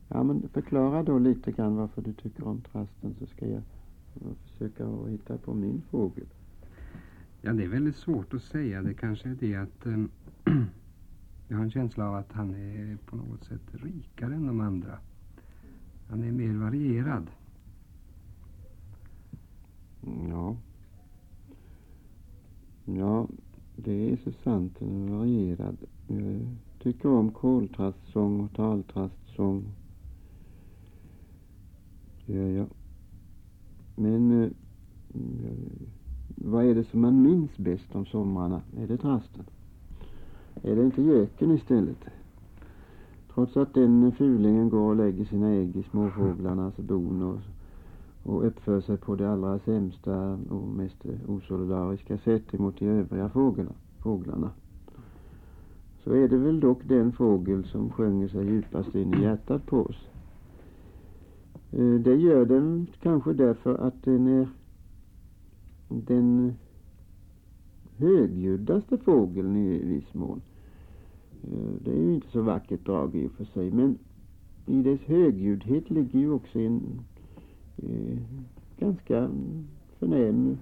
ja 0.08 0.24
men 0.24 0.50
förklara 0.50 1.04
då 1.04 1.20
lite 1.20 1.52
grann 1.52 1.76
varför 1.76 2.02
du 2.02 2.14
tycker 2.14 2.48
om 2.48 2.62
trasten 2.62 3.16
så 3.20 3.26
ska 3.26 3.48
jag 3.48 3.62
försöka 4.46 4.88
att 4.88 5.10
hitta 5.10 5.38
på 5.38 5.54
min 5.54 5.82
fågel. 5.90 6.26
Ja, 7.48 7.54
det 7.54 7.64
är 7.64 7.68
väldigt 7.68 7.96
svårt 7.96 8.34
att 8.34 8.44
säga. 8.44 8.82
Det 8.82 8.94
kanske 8.94 9.30
är 9.30 9.36
det 9.40 9.56
att 9.56 9.86
äh, 9.86 10.04
jag 11.48 11.58
har 11.58 11.64
en 11.64 11.72
känsla 11.72 12.10
av 12.10 12.16
att 12.16 12.32
han 12.32 12.56
är 12.56 12.98
på 13.06 13.16
något 13.16 13.44
sätt 13.44 13.62
rikare 13.72 14.36
än 14.36 14.48
de 14.48 14.62
andra. 14.62 15.00
Han 16.10 16.24
är 16.24 16.32
mer 16.32 16.54
varierad. 16.54 17.28
Ja. 20.30 20.58
Ja, 22.86 23.28
det 23.76 24.12
är 24.12 24.18
så 24.18 24.32
sant. 24.32 24.80
Den 24.80 25.08
är 25.08 25.12
varierad. 25.12 25.78
Jag 26.08 26.48
tycker 26.80 27.10
om 27.10 27.32
koltrastsång 27.32 28.40
och 28.40 28.54
taltrastsång. 28.54 29.64
Det 32.26 32.34
gör 32.34 32.42
eh, 32.42 32.48
mm, 32.48 32.58
jag. 32.58 32.70
Men 33.96 34.54
jag 35.44 35.97
vad 36.46 36.66
är 36.66 36.76
det 36.76 36.84
som 36.84 37.02
man 37.02 37.22
minns 37.22 37.58
bäst 37.58 37.96
om 37.96 38.06
somrarna? 38.06 38.62
Är 38.78 38.88
det 38.88 38.98
trasten? 38.98 39.44
Är 40.64 40.76
det 40.76 40.84
inte 40.84 41.02
göken 41.02 41.52
istället? 41.52 41.98
Trots 43.34 43.58
att 43.58 43.74
den 43.74 44.12
fulingen 44.12 44.70
går 44.70 44.90
och 44.90 44.96
lägger 44.96 45.26
sina 45.26 45.50
ägg 45.50 45.76
i 45.76 45.84
småfåglarnas 45.84 46.78
bon 46.78 47.22
och, 47.22 47.40
och 48.24 48.48
uppför 48.48 48.82
sig 48.82 48.98
på 48.98 49.16
det 49.16 49.32
allra 49.32 49.60
sämsta 49.60 50.40
och 50.50 50.68
mest 50.68 51.06
osolidariska 51.28 52.18
sätt 52.18 52.54
emot 52.54 52.80
de 52.80 52.86
övriga 52.86 53.30
fåglarna, 53.30 53.74
fåglarna 54.00 54.52
så 56.08 56.14
är 56.14 56.28
det 56.28 56.38
väl 56.38 56.60
dock 56.60 56.80
den 56.84 57.12
fågel 57.12 57.66
som 57.66 57.90
sjunger 57.90 58.28
sig 58.28 58.46
djupast 58.46 58.96
in 58.96 59.14
i 59.14 59.24
hjärtat 59.24 59.66
på 59.66 59.82
oss. 59.82 60.08
Eh, 61.72 61.94
det 61.94 62.16
gör 62.16 62.46
den 62.46 62.88
kanske 63.02 63.34
därför 63.34 63.76
att 63.76 64.04
den 64.04 64.28
är 64.28 64.48
den 65.90 66.54
högljuddaste 67.98 68.98
fågeln 68.98 69.58
i 69.58 69.84
viss 69.84 70.14
mån. 70.14 70.42
Eh, 71.44 71.74
det 71.84 71.92
är 71.92 72.02
ju 72.02 72.14
inte 72.14 72.32
så 72.32 72.42
vackert 72.42 72.86
drag 72.86 73.16
i 73.16 73.28
och 73.28 73.32
för 73.32 73.46
sig 73.46 73.72
men 73.72 73.98
i 74.66 74.82
dess 74.82 75.02
högljuddhet 75.02 75.90
ligger 75.90 76.20
ju 76.20 76.32
också 76.32 76.60
en 76.60 76.82
eh, 77.78 78.18
ganska 78.80 79.30
förnäm 80.00 80.58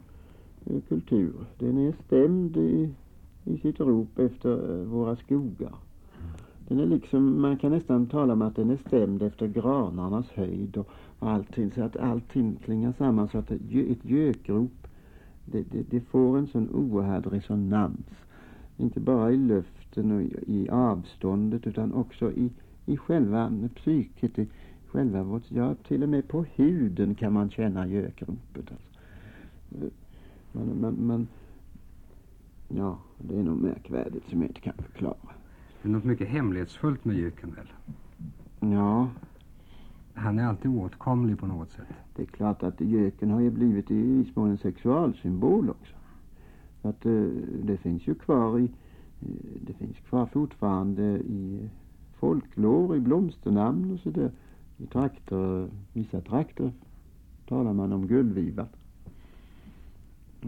eh, 0.66 0.82
kultur. 0.88 1.34
Den 1.60 1.78
är 1.78 1.94
stämd 2.06 2.58
i, 2.58 2.90
i 3.44 3.58
sitt 3.58 3.80
rop 3.80 4.20
efter 4.20 4.80
eh, 4.80 4.86
våra 4.86 5.16
skogar. 5.16 5.76
Den 6.68 6.80
är 6.80 6.86
liksom, 6.86 7.42
man 7.42 7.58
kan 7.58 7.72
nästan 7.72 8.06
tala 8.06 8.34
om 8.34 8.42
att 8.42 8.56
den 8.56 8.70
är 8.70 8.80
stämd 8.88 9.22
efter 9.22 9.48
granarnas 9.48 10.30
höjd 10.30 10.78
och, 10.78 10.90
och 11.20 11.30
allting 11.30 11.72
så 11.72 11.84
att 11.84 11.98
allting 11.98 12.56
klingar 12.56 12.94
samman 12.98 13.28
så 13.28 13.38
att 13.38 13.52
ett 13.52 14.06
gökrop 14.06 14.85
det, 15.46 15.64
det, 15.72 15.84
det, 15.90 16.02
får 16.02 16.38
en 16.38 16.48
sån 16.48 16.70
oerhörd 16.70 17.26
resonans. 17.26 18.08
Inte 18.78 19.00
bara 19.00 19.32
i 19.32 19.38
luften 19.38 20.12
och 20.12 20.22
i, 20.22 20.36
i 20.48 20.70
avståndet 20.70 21.68
utan 21.68 21.94
också 21.94 22.32
i, 22.32 22.50
i 22.86 22.98
själva 22.98 23.52
psyket, 23.76 24.40
i 24.40 24.48
själva 24.88 25.24
vårt, 25.24 25.52
ja 25.52 25.76
till 25.76 26.04
och 26.04 26.10
med 26.10 26.28
på 26.28 26.46
huden 26.56 27.16
kan 27.16 27.34
man 27.34 27.50
känna 27.50 27.88
gökropet. 27.88 28.72
Alltså. 28.72 29.90
Man, 30.52 30.82
man, 30.82 31.08
man, 31.08 31.28
ja, 32.68 32.98
det 33.18 33.40
är 33.40 33.44
nog 33.44 33.58
märkvärdigt 33.58 34.30
som 34.30 34.42
jag 34.42 34.50
inte 34.50 34.62
kan 34.62 34.74
förklara. 34.74 35.16
Det 35.82 35.90
är 35.90 35.92
något 35.92 36.04
mycket 36.04 36.28
hemlighetsfullt 36.28 37.06
med 37.06 37.18
göken 37.18 37.56
väl? 37.56 37.68
Ja. 38.72 39.10
Han 40.26 40.40
är 40.40 40.46
alltid 40.46 40.72
åtkomlig 40.72 41.40
på 41.40 41.48
något 41.48 41.72
sätt. 41.72 41.86
Det 42.16 42.22
är 42.22 42.26
klart 42.26 42.64
att 42.64 42.82
göken 42.82 43.32
har 43.32 43.42
ju 43.42 43.52
blivit 43.52 43.92
i 43.92 44.02
viss 44.02 44.36
mån 44.36 44.50
en 44.50 44.58
sexualsymbol 44.58 45.70
också. 45.70 45.96
Så 46.82 46.88
att 46.88 47.06
eh, 47.06 47.28
det 47.64 47.78
finns 47.78 48.08
ju 48.08 48.16
kvar 48.16 48.60
i, 48.60 48.64
eh, 48.64 49.28
det 49.62 49.74
finns 49.74 49.98
kvar 49.98 50.26
fortfarande 50.26 51.04
i 51.18 51.70
folklor, 52.14 52.96
i 52.96 53.00
blomsternamn 53.00 53.94
och 53.94 54.00
sådär. 54.00 54.32
I 54.78 54.86
trakter, 54.86 55.70
vissa 55.94 56.22
trakter 56.22 56.72
talar 57.48 57.74
man 57.74 57.94
om 57.94 58.08
guldvivan. 58.08 58.68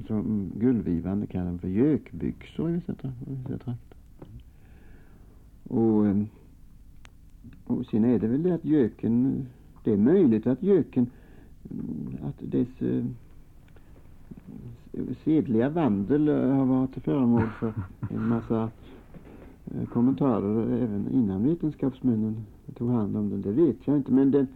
Så 0.08 0.13
mm, 0.13 0.52
guldvivan 0.56 1.20
det 1.20 1.28
kallar 1.28 1.46
man 1.46 1.60
för 1.60 1.68
gökbyxor 1.68 2.70
i 2.70 2.74
vissa, 2.74 2.94
vissa 3.28 3.58
trakter. 3.58 3.98
Och, 5.63 6.08
eh, 6.08 6.24
och 7.66 7.86
sen 7.86 8.06
är 8.06 8.20
det 8.20 8.28
väl 8.28 8.44
det 8.44 8.56
att 8.56 8.66
göken, 8.66 9.48
det 9.88 9.93
är 9.93 9.97
möjligt 9.97 10.47
att 10.47 10.63
göken, 10.63 11.08
att 12.23 12.36
dess 12.39 12.82
eh, 12.82 13.06
sedliga 15.23 15.69
vandel 15.69 16.28
har 16.28 16.65
varit 16.65 17.04
föremål 17.04 17.50
för 17.60 17.73
en 18.10 18.28
massa 18.28 18.69
eh, 19.65 19.88
kommentarer 19.88 20.84
även 20.84 21.08
innan 21.13 21.43
vetenskapsmännen 21.43 22.45
tog 22.78 22.89
hand 22.89 23.17
om 23.17 23.30
den. 23.30 23.41
Det 23.41 23.52
vet 23.52 23.76
jag 23.86 23.97
inte 23.97 24.12
men 24.12 24.32
den 24.32 24.47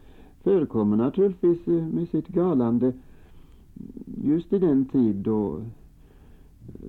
förekommer 0.43 0.97
naturligtvis 0.97 1.65
med 1.67 2.07
sitt 2.09 2.27
galande 2.27 2.93
just 4.23 4.53
i 4.53 4.59
den 4.59 4.85
tid 4.85 5.15
då, 5.15 5.61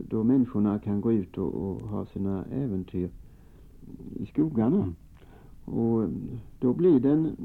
då 0.08 0.24
människorna 0.24 0.78
kan 0.78 1.00
gå 1.00 1.12
ut 1.12 1.38
och, 1.38 1.54
och 1.54 1.80
ha 1.80 2.06
sina 2.06 2.44
äventyr 2.44 3.10
i 4.16 4.26
skogarna. 4.26 4.76
Mm. 4.76 4.94
Och 5.64 6.08
då 6.60 6.72
blir 6.72 7.00
den 7.00 7.36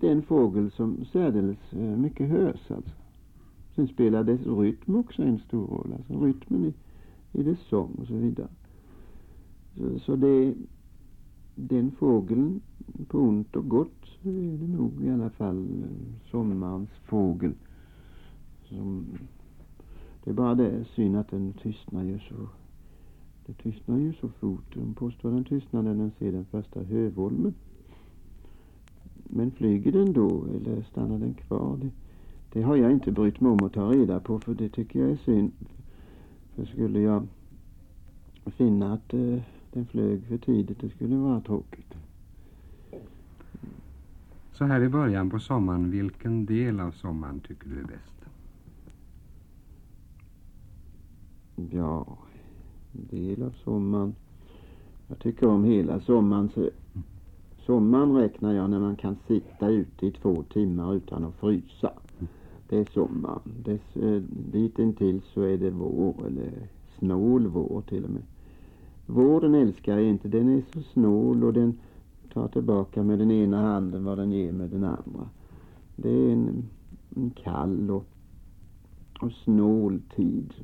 det 0.00 0.08
är 0.08 0.12
en 0.12 0.22
fågel 0.22 0.70
som 0.70 1.04
särdeles 1.12 1.72
eh, 1.72 1.96
mycket 1.96 2.28
hörs 2.28 2.70
alltså. 2.70 2.90
Sen 3.74 3.88
spelar 3.88 4.24
dess 4.24 4.46
rytm 4.46 4.96
också 4.96 5.22
en 5.22 5.38
stor 5.38 5.66
roll, 5.66 5.94
alltså 5.96 6.24
rytmen 6.24 6.64
i, 6.64 6.74
i 7.40 7.42
dess 7.42 7.60
sång 7.60 7.94
och 8.00 8.06
så 8.06 8.14
vidare. 8.14 8.48
Så, 9.76 9.98
så 9.98 10.16
det, 10.16 10.54
den 11.54 11.90
fågeln, 11.90 12.60
på 13.08 13.18
ont 13.18 13.56
och 13.56 13.68
gott, 13.68 14.06
så 14.22 14.28
är 14.28 14.58
det 14.58 14.68
nog 14.68 14.92
i 15.02 15.10
alla 15.10 15.30
fall 15.30 15.82
eh, 15.82 16.30
sommarens 16.30 16.90
fågel. 17.04 17.52
Som, 18.68 19.06
det 20.24 20.30
är 20.30 20.34
bara 20.34 20.54
det 20.54 20.84
synd 20.84 21.16
att 21.16 21.30
den 21.30 21.52
tystnar 21.52 22.04
ju 22.04 22.18
så 22.18 22.48
det 23.48 23.54
tystnar 23.54 23.98
ju 23.98 24.12
så 24.12 24.28
fort. 24.28 24.74
De 24.74 24.94
påstår 24.94 25.30
den 25.30 25.44
tystnar 25.44 25.82
när 25.82 25.94
den 25.94 26.10
ser 26.18 26.32
den 26.32 26.44
första 26.44 26.82
hövolmen. 26.82 27.54
Men 29.28 29.50
flyger 29.50 29.92
den 29.92 30.12
då 30.12 30.44
eller 30.54 30.82
stannar 30.82 31.18
den 31.18 31.34
kvar? 31.34 31.76
Det, 31.82 31.90
det 32.52 32.62
har 32.62 32.76
jag 32.76 32.92
inte 32.92 33.12
brytt 33.12 33.40
mig 33.40 33.52
om 33.52 33.64
att 33.64 33.72
ta 33.72 33.92
reda 33.92 34.20
på 34.20 34.38
för 34.38 34.54
det 34.54 34.68
tycker 34.68 35.00
jag 35.00 35.10
är 35.10 35.16
synd. 35.16 35.52
För 36.54 36.64
skulle 36.64 37.00
jag 37.00 37.26
finna 38.44 38.92
att 38.92 39.14
eh, 39.14 39.38
den 39.72 39.86
flög 39.86 40.24
för 40.24 40.38
tidigt, 40.38 40.80
det 40.80 40.90
skulle 40.90 41.16
vara 41.16 41.40
tråkigt. 41.40 41.94
Så 44.52 44.64
här 44.64 44.80
i 44.80 44.88
början 44.88 45.30
på 45.30 45.38
sommaren, 45.38 45.90
vilken 45.90 46.46
del 46.46 46.80
av 46.80 46.90
sommaren 46.90 47.40
tycker 47.40 47.68
du 47.68 47.78
är 47.78 47.84
bäst? 47.84 48.18
Ja, 51.70 52.18
del 52.92 53.42
av 53.42 53.50
sommaren. 53.64 54.14
Jag 55.08 55.18
tycker 55.18 55.46
om 55.46 55.64
hela 55.64 56.00
sommaren. 56.00 56.50
Sommaren 57.68 58.16
räknar 58.16 58.52
jag 58.52 58.70
när 58.70 58.80
man 58.80 58.96
kan 58.96 59.16
sitta 59.26 59.68
ute 59.68 60.06
i 60.06 60.10
två 60.10 60.42
timmar 60.42 60.94
utan 60.94 61.24
att 61.24 61.34
frysa. 61.34 61.92
Det 62.68 62.78
är 62.78 62.84
sommar. 62.84 63.40
Dess, 63.64 63.96
eh, 63.96 64.22
ditintill 64.52 65.20
så 65.34 65.42
är 65.42 65.58
det 65.58 65.70
vår 65.70 66.14
eller 66.26 66.52
snål 66.98 67.46
vår 67.46 67.82
till 67.88 68.04
och 68.04 68.10
med. 68.10 68.22
Våren 69.06 69.54
älskar 69.54 69.92
jag 69.92 70.04
inte. 70.04 70.28
Den 70.28 70.48
är 70.48 70.62
så 70.72 70.82
snål 70.82 71.44
och 71.44 71.52
den 71.52 71.78
tar 72.32 72.48
tillbaka 72.48 73.02
med 73.02 73.18
den 73.18 73.30
ena 73.30 73.62
handen 73.62 74.04
vad 74.04 74.18
den 74.18 74.32
ger 74.32 74.52
med 74.52 74.70
den 74.70 74.84
andra. 74.84 75.28
Det 75.96 76.10
är 76.10 76.32
en, 76.32 76.64
en 77.16 77.30
kall 77.30 77.90
och, 77.90 78.06
och 79.20 79.32
snål 79.32 80.00
tid. 80.16 80.54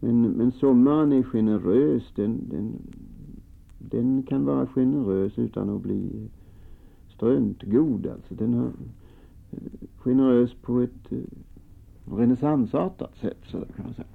Men, 0.00 0.22
men 0.22 0.52
sommaren 0.52 1.12
är 1.12 1.22
generös. 1.22 2.12
Den, 2.14 2.48
den, 2.50 2.72
den 3.78 4.22
kan 4.22 4.44
vara 4.44 4.66
generös 4.66 5.38
utan 5.38 5.70
att 5.70 5.82
bli 5.82 6.28
struntgod. 7.08 8.06
Alltså 8.06 8.34
den 8.34 8.54
är 8.54 8.66
eh, 9.50 9.88
generös 9.96 10.54
på 10.54 10.80
ett 10.80 11.12
eh, 11.12 11.18
renässansartat 12.16 13.16
sätt 13.20 13.38
så 13.44 13.58
kan 13.58 13.84
man 13.84 13.94
säga. 13.94 14.08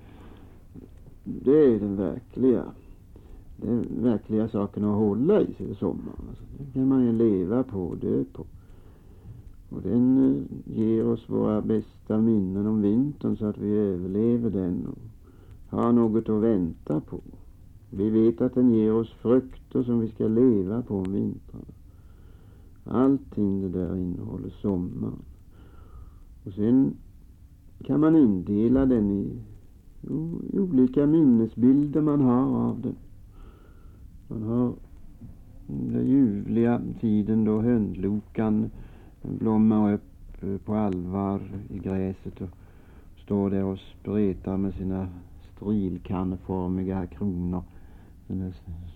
Det 1.23 1.73
är 1.75 1.79
den 1.79 1.95
verkliga 1.95 2.63
den 3.61 4.03
verkliga 4.03 4.47
saken 4.47 4.83
att 4.83 4.95
hålla 4.95 5.41
i 5.41 5.53
sig 5.53 5.75
sommaren. 5.75 6.25
Alltså, 6.29 6.43
den 6.57 6.71
kan 6.73 6.87
man 6.87 7.05
ju 7.05 7.11
leva 7.11 7.63
på 7.63 7.83
och 7.83 7.97
dö 7.97 8.23
på. 8.33 8.45
Och 9.69 9.81
den 9.81 10.17
eh, 10.17 10.77
ger 10.77 11.07
oss 11.07 11.29
våra 11.29 11.61
bästa 11.61 12.17
minnen 12.17 12.67
om 12.67 12.81
vintern 12.81 13.37
så 13.37 13.45
att 13.45 13.57
vi 13.57 13.77
överlever 13.77 14.49
den 14.49 14.87
och 14.87 14.97
har 15.77 15.91
något 15.91 16.29
att 16.29 16.41
vänta 16.41 17.01
på. 17.01 17.21
Vi 17.93 18.09
vet 18.09 18.41
att 18.41 18.53
den 18.53 18.73
ger 18.73 18.93
oss 18.93 19.11
frukter 19.11 19.83
som 19.83 19.99
vi 19.99 20.07
ska 20.07 20.27
leva 20.27 20.81
på 20.81 20.95
om 20.97 21.13
vintern. 21.13 21.65
Allting 22.85 23.61
det 23.61 23.69
där 23.69 23.95
innehåller 23.95 24.49
sommaren. 24.49 25.21
Och 26.45 26.53
sen 26.53 26.93
kan 27.83 27.99
man 27.99 28.15
indela 28.15 28.85
den 28.85 29.11
i, 29.11 29.39
i 30.53 30.59
olika 30.59 31.07
minnesbilder 31.07 32.01
man 32.01 32.21
har 32.21 32.69
av 32.69 32.81
den. 32.81 32.95
Man 34.27 34.43
har 34.43 34.73
den 35.67 36.07
ljuvliga 36.07 36.81
tiden 36.99 37.45
då 37.45 37.61
höndlokan 37.61 38.69
blommar 39.21 39.93
upp 39.93 40.43
eh, 40.43 40.57
på 40.57 40.73
allvar 40.73 41.41
i 41.69 41.77
gräset 41.77 42.41
och 42.41 42.49
står 43.23 43.49
där 43.49 43.63
och 43.63 43.79
spretar 43.79 44.57
med 44.57 44.73
sina 44.73 45.07
strilkanneformiga 45.55 47.07
kronor 47.07 47.63
skulle 48.31 48.53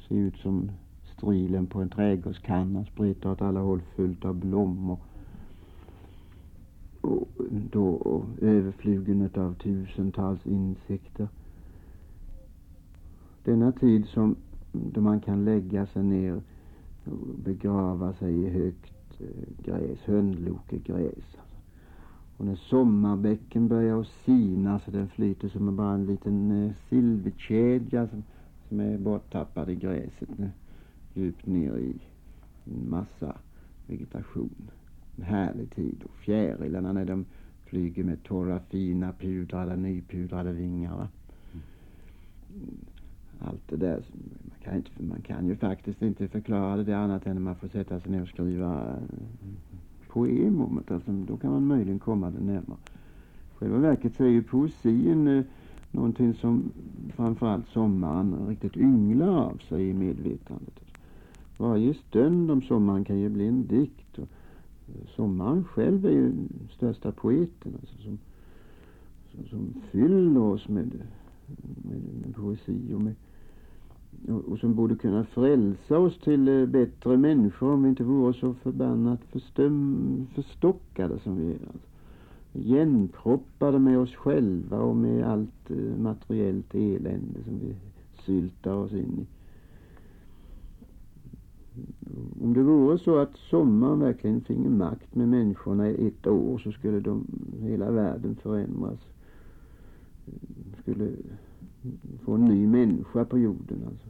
ser 0.08 0.16
ut 0.16 0.38
som 0.38 0.72
strilen 1.18 1.68
på 1.68 1.82
en 1.82 1.90
trädgårdskanna, 1.90 2.86
spretar 2.86 3.32
åt 3.32 3.42
alla 3.42 3.60
håll 3.60 3.82
fullt 3.96 4.26
av 4.26 4.36
blommor. 4.36 4.98
Och 7.02 7.28
då 7.72 8.24
överflugen 8.42 9.30
av 9.36 9.54
tusentals 9.54 10.46
insekter. 10.46 11.28
Denna 13.44 13.72
tid 13.72 14.06
som 14.06 14.36
då 14.72 15.02
man 15.02 15.20
kan 15.20 15.46
lägga 15.46 15.86
sig 15.86 16.04
ner 16.04 16.34
och 16.34 16.42
begrava 17.44 18.14
sig 18.14 18.34
i 18.34 18.50
högt 18.50 19.22
eh, 19.22 19.64
gräs, 19.66 20.00
höndlokegräs. 20.06 21.38
Och 22.38 22.46
när 22.46 22.56
sommarbäcken 22.56 23.68
börjar 23.68 24.02
att 24.02 24.08
sina 24.08 24.80
så 24.80 24.92
den 24.92 25.10
flyter 25.10 25.50
som 25.50 25.76
bara 25.76 25.94
en 25.94 26.06
liten 26.06 26.66
eh, 26.66 26.72
silverkedja 26.90 28.08
som, 28.08 28.24
som 28.70 28.80
är 28.80 28.98
borttappad 28.98 29.70
i 29.70 29.76
gräset 29.76 30.40
eh, 30.40 30.48
djupt 31.14 31.46
ner 31.46 31.78
i 31.78 31.96
en 32.66 32.90
massa 32.90 33.36
vegetation. 33.88 34.70
En 35.16 35.24
härlig 35.24 35.72
tid 35.72 36.04
och 36.04 36.16
fjärilarna 36.16 36.94
när 36.94 37.06
de 37.06 37.26
flyger 37.66 38.04
med 38.04 38.24
torra 38.24 38.60
fina 38.60 39.14
pudrade, 39.14 39.76
nypudrade 39.76 40.52
vingar. 40.52 40.98
Va? 40.98 41.08
Mm. 42.54 42.78
Allt 43.40 43.70
det 43.70 43.78
där, 43.78 44.04
man 44.50 44.60
kan, 44.64 44.76
inte, 44.76 45.04
man 45.04 45.22
kan 45.22 45.48
ju 45.48 45.56
faktiskt 45.56 46.02
inte 46.02 46.28
förklara 46.28 46.84
det 46.84 46.98
annat 46.98 47.26
än 47.26 47.38
att 47.38 47.44
man 47.44 47.56
får 47.56 47.68
sätta 47.68 48.00
sig 48.00 48.12
ner 48.12 48.22
och 48.22 48.28
skriva 48.28 48.82
eh, 48.90 48.98
poem 50.08 50.62
om 50.62 50.84
det. 50.88 50.94
Alltså, 50.94 51.12
då 51.12 51.38
kan 51.38 51.52
man 51.52 51.68
möjligen 51.68 52.00
komma 52.00 52.32
det 52.32 52.40
närmare. 52.40 52.80
Själva 53.56 53.78
verket 53.78 54.16
så 54.16 54.24
är 54.24 54.28
ju 54.28 54.44
poesin 54.44 55.28
eh, 55.28 55.44
någonting 55.96 56.34
som 56.34 56.72
framförallt 57.16 57.68
sommaren 57.68 58.48
riktigt 58.48 58.78
ynglar 58.78 59.28
av 59.28 59.58
sig 59.58 59.90
i 59.90 59.94
medvetandet. 59.94 60.80
Varje 61.58 61.94
stund 61.94 62.52
om 62.52 62.62
sommaren 62.62 63.06
kan 63.06 63.20
ju 63.20 63.30
bli 63.30 63.48
en 63.48 63.68
dikt. 63.68 64.18
Och 64.18 64.28
eh, 64.88 65.08
sommaren 65.16 65.64
själv 65.64 66.06
är 66.06 66.12
ju 66.12 66.30
den 66.30 66.70
största 66.76 67.12
poeten 67.12 67.74
alltså, 67.82 67.98
som, 67.98 68.18
som, 69.32 69.48
som 69.48 69.82
fyller 69.92 70.42
oss 70.42 70.68
med, 70.68 70.92
med, 71.84 72.02
med 72.22 72.36
poesi 72.36 72.94
och 72.94 73.02
med 73.02 73.16
och, 74.28 74.52
och 74.52 74.60
som 74.60 74.76
borde 74.76 74.96
kunna 74.96 75.24
frälsa 75.24 75.98
oss 75.98 76.20
till 76.20 76.48
eh, 76.48 76.66
bättre 76.66 77.18
människor 77.18 77.74
om 77.74 77.84
vi 77.84 77.90
inte 77.90 78.04
vore 78.04 78.34
så 78.34 78.54
förbannat 78.54 79.20
förstum, 79.32 80.28
förstockade 80.36 81.20
som 81.20 81.38
vi 81.38 81.48
är. 81.48 81.60
Alltså. 81.74 81.88
Igenproppade 82.56 83.80
med 83.80 84.00
oss 84.00 84.16
själva 84.16 84.80
och 84.80 84.96
med 84.96 85.24
allt 85.24 85.72
eh, 85.72 85.98
materiellt 85.98 86.76
elände 86.76 87.44
som 87.44 87.60
vi 87.60 87.76
syltar 88.26 88.74
oss 88.74 88.94
in 88.94 89.20
i. 89.20 89.26
Om 92.44 92.54
det 92.54 92.64
vore 92.64 93.00
så 93.00 93.18
att 93.18 93.38
sommaren 93.38 94.00
verkligen 94.00 94.42
finge 94.42 94.70
makt 94.70 95.16
med 95.16 95.30
människorna 95.30 95.90
i 95.90 96.08
ett 96.08 96.28
år 96.28 96.58
så 96.58 96.72
skulle 96.72 97.00
de, 97.00 97.28
hela 97.62 97.92
världen 97.92 98.36
förändras. 98.36 99.00
Skulle 100.82 101.12
få 102.24 102.34
en 102.34 102.46
ny 102.46 102.68
människa 102.68 103.26
på 103.26 103.38
jorden. 103.38 103.84
Alltså. 103.88 104.10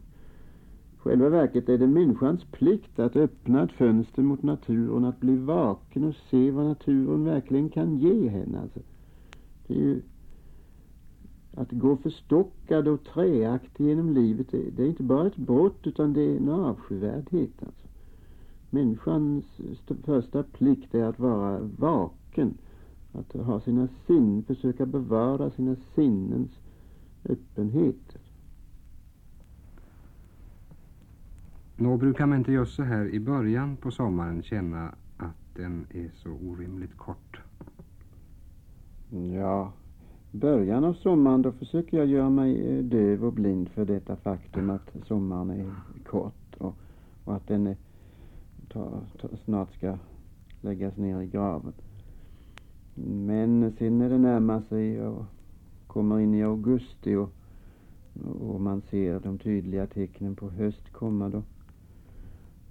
Själva 1.06 1.30
verket 1.30 1.70
är 1.70 1.78
det 1.78 1.88
människans 1.88 2.44
plikt 2.52 3.00
att 3.00 3.16
öppna 3.16 3.64
ett 3.64 3.72
fönster 3.72 4.22
mot 4.22 4.44
naturen, 4.44 5.06
att 5.06 5.20
bli 5.20 5.36
vaken 5.36 6.04
och 6.04 6.16
se 6.30 6.52
vad 6.52 6.66
naturen 6.66 7.24
verkligen 7.24 7.70
kan 7.70 7.98
ge 7.98 8.30
henne. 8.30 8.60
Alltså. 8.60 8.80
Det 9.68 9.74
är 9.74 9.78
ju 9.78 10.02
att 11.54 11.72
gå 11.72 11.98
förstockad 11.98 12.88
och 12.88 13.04
träaktig 13.04 13.86
genom 13.86 14.14
livet, 14.14 14.48
det 14.52 14.84
är 14.84 14.88
inte 14.88 15.04
bara 15.04 15.28
ett 15.28 15.38
brott 15.38 15.88
utan 15.88 16.14
det 16.14 16.22
är 16.22 16.38
en 16.38 16.50
avskyvärdhet. 16.50 17.64
Alltså. 17.64 17.88
Människans 18.70 19.46
första 20.04 20.44
plikt 20.44 20.96
är 20.96 21.04
att 21.04 21.20
vara 21.20 21.60
vaken, 21.78 22.58
att 23.12 23.34
ha 23.34 23.60
sina 23.60 23.88
sinnen, 24.08 24.44
försöka 24.44 24.86
bevara 24.86 25.50
sina 25.52 25.76
sinnens 25.96 26.52
öppenhet. 27.24 28.18
Nå 31.78 31.98
brukar 31.98 32.26
man 32.26 32.38
inte 32.38 32.52
just 32.52 32.76
så 32.76 32.84
här 32.84 33.06
i 33.06 33.20
början 33.20 33.78
på 33.78 33.92
sommaren 33.92 34.44
känna 34.44 34.96
att 35.18 35.56
den 35.56 35.86
är 35.94 36.12
så 36.16 36.30
orimligt 36.30 36.98
kort? 36.98 37.40
Ja, 39.34 39.72
början 40.32 40.84
av 40.84 40.94
sommaren 40.94 41.42
då 41.42 41.52
försöker 41.52 41.98
jag 41.98 42.08
göra 42.08 42.30
mig 42.30 42.78
eh, 42.78 42.84
döv 42.84 43.26
och 43.26 43.34
blind 43.34 43.70
för 43.70 43.86
detta 43.86 44.16
faktum 44.16 44.70
att 44.70 44.96
sommaren 45.08 45.50
är 45.50 45.74
kort 46.06 46.56
och, 46.58 46.76
och 47.24 47.36
att 47.36 47.48
den 47.48 47.68
är, 47.68 47.78
ta, 48.70 49.02
ta, 49.22 49.28
snart 49.46 49.74
ska 49.74 49.98
läggas 50.62 50.98
ner 50.98 51.22
i 51.22 51.28
graven. 51.28 51.74
Men 53.26 53.74
sen 53.78 53.98
när 53.98 54.10
det 54.10 54.18
närmar 54.18 54.62
sig 54.70 55.02
och 55.02 55.26
kommer 55.88 56.20
in 56.20 56.34
i 56.34 56.44
augusti 56.44 57.16
och, 57.16 57.30
och 58.40 58.62
man 58.62 58.82
ser 58.82 59.20
de 59.20 59.38
tydliga 59.38 59.88
tecknen 59.88 60.36
på 60.36 60.50
höst 60.50 60.92
komma 60.92 61.30
då 61.30 61.44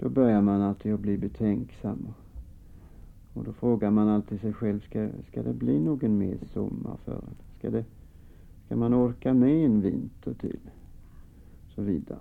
då 0.05 0.11
börjar 0.11 0.43
man 0.43 0.63
alltid 0.63 0.95
att 0.95 1.01
bli 1.01 1.19
betänksam. 1.19 2.09
Och 3.35 3.45
då 3.45 3.53
frågar 3.53 3.91
man 3.91 4.09
alltid 4.09 4.41
sig 4.41 4.53
själv, 4.53 4.81
ska, 4.81 5.09
ska 5.29 5.43
det 5.43 5.53
bli 5.53 5.81
någon 5.81 6.19
mer 6.19 6.39
sommar 6.53 6.97
för 7.05 7.13
en? 7.13 7.35
Ska, 7.59 7.71
det, 7.71 7.85
ska 8.67 8.77
man 8.77 8.95
orka 8.95 9.35
med 9.35 9.65
en 9.65 9.81
vinter 9.81 10.35
till? 10.35 10.61
Så 11.75 11.83
vidare. 11.83 12.19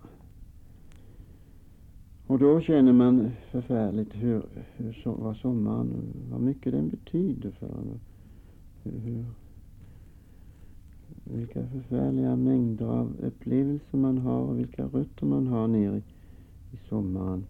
Och 2.27 2.39
då 2.39 2.61
känner 2.61 2.93
man 2.93 3.31
förfärligt 3.51 4.15
hur, 4.15 4.43
hur 4.75 4.93
so 4.93 5.11
vad 5.11 5.37
sommaren, 5.37 5.89
vad 6.31 6.41
mycket 6.41 6.73
den 6.73 6.89
betyder 6.89 7.51
för 7.51 7.67
en. 7.67 7.99
Hur, 8.83 8.99
hur, 8.99 9.25
vilka 11.23 11.67
förfärliga 11.67 12.35
mängder 12.35 12.85
av 12.85 13.15
upplevelser 13.23 13.97
man 13.97 14.17
har 14.17 14.41
och 14.41 14.59
vilka 14.59 14.85
rötter 14.85 15.25
man 15.25 15.47
har 15.47 15.67
ner 15.67 15.93
i, 15.93 16.03
i 16.71 16.77
sommaren 16.89 17.45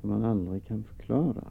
som 0.00 0.10
man 0.10 0.24
aldrig 0.24 0.64
kan 0.64 0.84
förklara. 0.84 1.44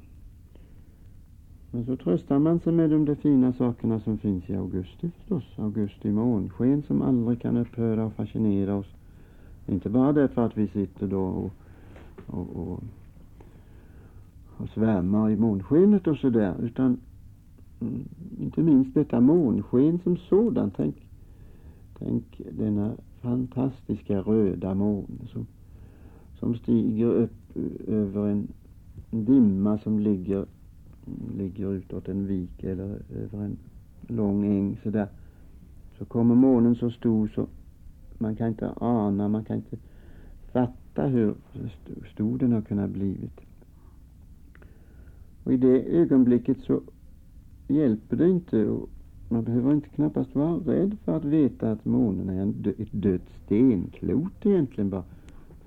Men 1.72 1.86
så 1.86 1.96
tröstar 1.96 2.40
man 2.40 2.60
sig 2.60 2.74
med 2.74 2.90
de 2.90 3.06
där 3.06 3.16
fina 3.16 3.54
sakerna 3.54 4.00
som 4.00 4.18
finns 4.18 4.50
i 4.50 4.56
augusti 4.56 5.12
förstås. 5.18 5.44
Augusti 5.56 6.12
månsken 6.12 6.84
som 6.84 7.02
aldrig 7.02 7.42
kan 7.42 7.58
upphöra 7.58 8.06
och 8.06 8.14
fascinera 8.14 8.76
oss. 8.76 8.88
Inte 9.68 9.90
bara 9.90 10.14
därför 10.14 10.46
att 10.46 10.58
vi 10.58 10.68
sitter 10.68 11.08
då 11.08 11.24
och, 11.24 11.52
och, 12.28 12.56
och, 12.56 12.84
och 14.58 14.70
svärmar 14.70 15.30
i 15.30 15.36
månskenet 15.36 16.08
och 16.08 16.18
sådär 16.18 16.56
utan 16.62 17.00
mm, 17.82 18.04
inte 18.40 18.62
minst 18.62 18.94
detta 18.94 19.20
månsken 19.20 20.00
som 20.04 20.18
sådant. 20.18 20.74
Tänk, 20.78 20.96
tänk 22.00 22.42
denna 22.52 22.92
fantastiska 23.22 24.20
röda 24.20 24.74
måne 24.74 25.28
som, 25.34 25.48
som 26.40 26.56
stiger 26.56 27.08
upp 27.08 27.47
över 27.88 28.28
en 28.28 28.48
dimma 29.10 29.78
som 29.78 30.00
ligger, 30.00 30.46
ligger 31.38 31.74
utåt 31.74 32.08
en 32.08 32.28
vik 32.28 32.64
eller 32.64 33.00
över 33.16 33.44
en 33.44 33.58
lång 34.08 34.46
äng 34.46 34.78
så 34.84 34.90
där. 34.90 35.08
Så 35.98 36.06
kommer 36.06 36.36
månen 36.36 36.76
så 36.76 36.92
stor 36.92 37.28
så 37.28 37.48
man 38.18 38.36
kan 38.36 38.48
inte 38.48 38.74
ana, 38.78 39.28
man 39.28 39.46
kan 39.46 39.56
inte 39.56 39.78
fatta 40.52 41.08
hur 41.08 41.36
stor 42.14 42.38
den 42.38 42.52
har 42.52 42.62
kunnat 42.62 42.90
blivit. 42.90 43.40
Och 45.44 45.54
i 45.54 45.58
det 45.58 45.98
ögonblicket 45.98 46.58
så 46.62 46.82
hjälper 47.68 48.18
det 48.18 48.30
inte 48.30 48.66
och 48.66 48.90
man 49.30 49.44
behöver 49.44 49.74
inte 49.74 49.90
knappast 49.90 50.36
vara 50.36 50.56
rädd 50.56 50.98
för 51.06 51.18
att 51.18 51.26
veta 51.26 51.72
att 51.72 51.86
månen 51.86 52.30
är 52.30 52.42
en 52.42 52.52
dö 52.52 52.72
ett 52.78 52.92
dött 52.92 53.30
stenklot 53.46 54.46
egentligen 54.46 54.90
bara 54.90 55.04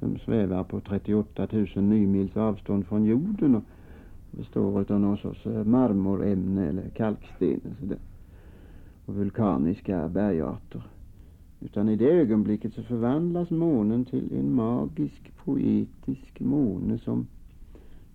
som 0.01 0.19
svävar 0.19 0.65
på 0.65 0.81
38 0.81 1.49
000 1.51 1.67
nymils 1.75 2.37
avstånd 2.37 2.87
från 2.87 3.05
jorden 3.05 3.55
och 3.55 3.63
består 4.31 4.93
av 4.93 5.01
någon 5.01 5.19
sorts 5.19 5.47
eh, 5.47 5.65
marmorämne 5.65 6.69
eller 6.69 6.89
kalksten 6.89 7.49
alltså 7.55 7.69
och 7.69 7.77
sådär. 7.81 7.99
Och 9.07 9.15
vulkaniska 9.15 10.09
bergarter. 10.09 10.83
Utan 11.61 11.89
i 11.89 11.97
det 11.97 12.11
ögonblicket 12.11 12.75
så 12.75 12.83
förvandlas 12.83 13.51
månen 13.51 14.05
till 14.05 14.39
en 14.39 14.55
magisk, 14.55 15.33
poetisk 15.45 16.41
måne 16.41 16.99
som 16.99 17.27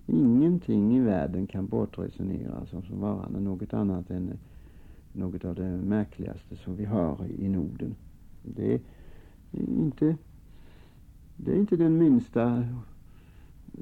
ingenting 0.08 0.98
i 0.98 1.00
världen 1.00 1.48
kan 1.48 1.68
bortresonera 1.68 2.66
som, 2.66 2.84
som 2.84 3.00
varande 3.00 3.40
något 3.40 3.74
annat 3.74 4.10
än 4.10 4.30
eh, 4.30 4.36
något 5.14 5.46
av 5.46 5.56
det 5.56 5.78
märkligaste 5.78 6.56
som 6.56 6.76
vi 6.76 6.86
har 6.86 7.18
i 7.38 7.50
Norden. 7.50 7.96
Det 8.44 8.74
är 8.74 8.80
inte 9.52 10.18
det 11.38 11.52
är 11.52 11.56
inte 11.56 11.76
den 11.76 11.98
minsta 11.98 12.66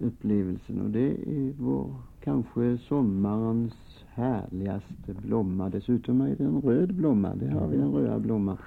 upplevelsen 0.01 0.81
och 0.81 0.89
det 0.89 1.11
är 1.11 1.53
vår 1.59 1.95
kanske 2.19 2.77
sommarens 2.77 3.73
härligaste 4.07 5.13
blomma. 5.13 5.69
Dessutom 5.69 6.21
är 6.21 6.35
det 6.35 6.43
en 6.43 6.61
röd 6.61 6.93
blomma. 6.93 7.35
Det 7.35 7.49
har 7.49 7.67
vi 7.67 7.77
den 7.77 7.91
röda 7.91 8.19
blomman 8.19 8.57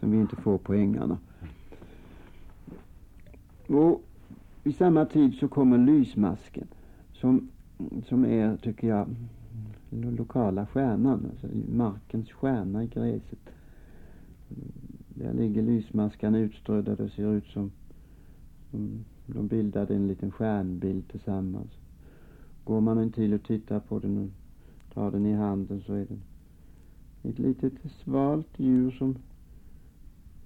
som 0.00 0.10
vi 0.10 0.18
inte 0.18 0.36
får 0.36 0.58
på 0.58 0.74
ängarna. 0.74 1.18
Och 3.66 4.02
vid 4.62 4.76
samma 4.76 5.04
tid 5.04 5.34
så 5.34 5.48
kommer 5.48 5.78
lysmasken 5.78 6.66
som, 7.12 7.48
som 8.08 8.24
är, 8.24 8.56
tycker 8.56 8.88
jag, 8.88 9.08
den 9.90 10.14
lokala 10.14 10.66
stjärnan, 10.66 11.26
alltså 11.30 11.46
markens 11.76 12.32
stjärna 12.32 12.84
i 12.84 12.86
gräset. 12.86 13.50
Där 15.14 15.32
ligger 15.32 15.62
lysmaskarna 15.62 16.38
utströdda. 16.38 16.96
Det 16.96 17.08
ser 17.08 17.32
ut 17.32 17.46
som, 17.46 17.70
som 18.76 19.04
de 19.26 19.46
bildade 19.48 19.94
en 19.94 20.08
liten 20.08 20.30
stjärnbild 20.30 21.08
tillsammans. 21.08 21.70
Går 22.64 22.80
man 22.80 22.98
en 22.98 23.12
tid 23.12 23.34
och 23.34 23.42
tittar 23.42 23.80
på 23.80 23.98
den 23.98 24.18
och 24.18 24.30
tar 24.94 25.10
den 25.10 25.26
i 25.26 25.32
handen 25.32 25.82
så 25.86 25.94
är 25.94 26.06
den 26.06 26.22
ett 27.22 27.38
litet 27.38 27.72
svalt 28.04 28.48
djur 28.56 28.90
som 28.90 29.16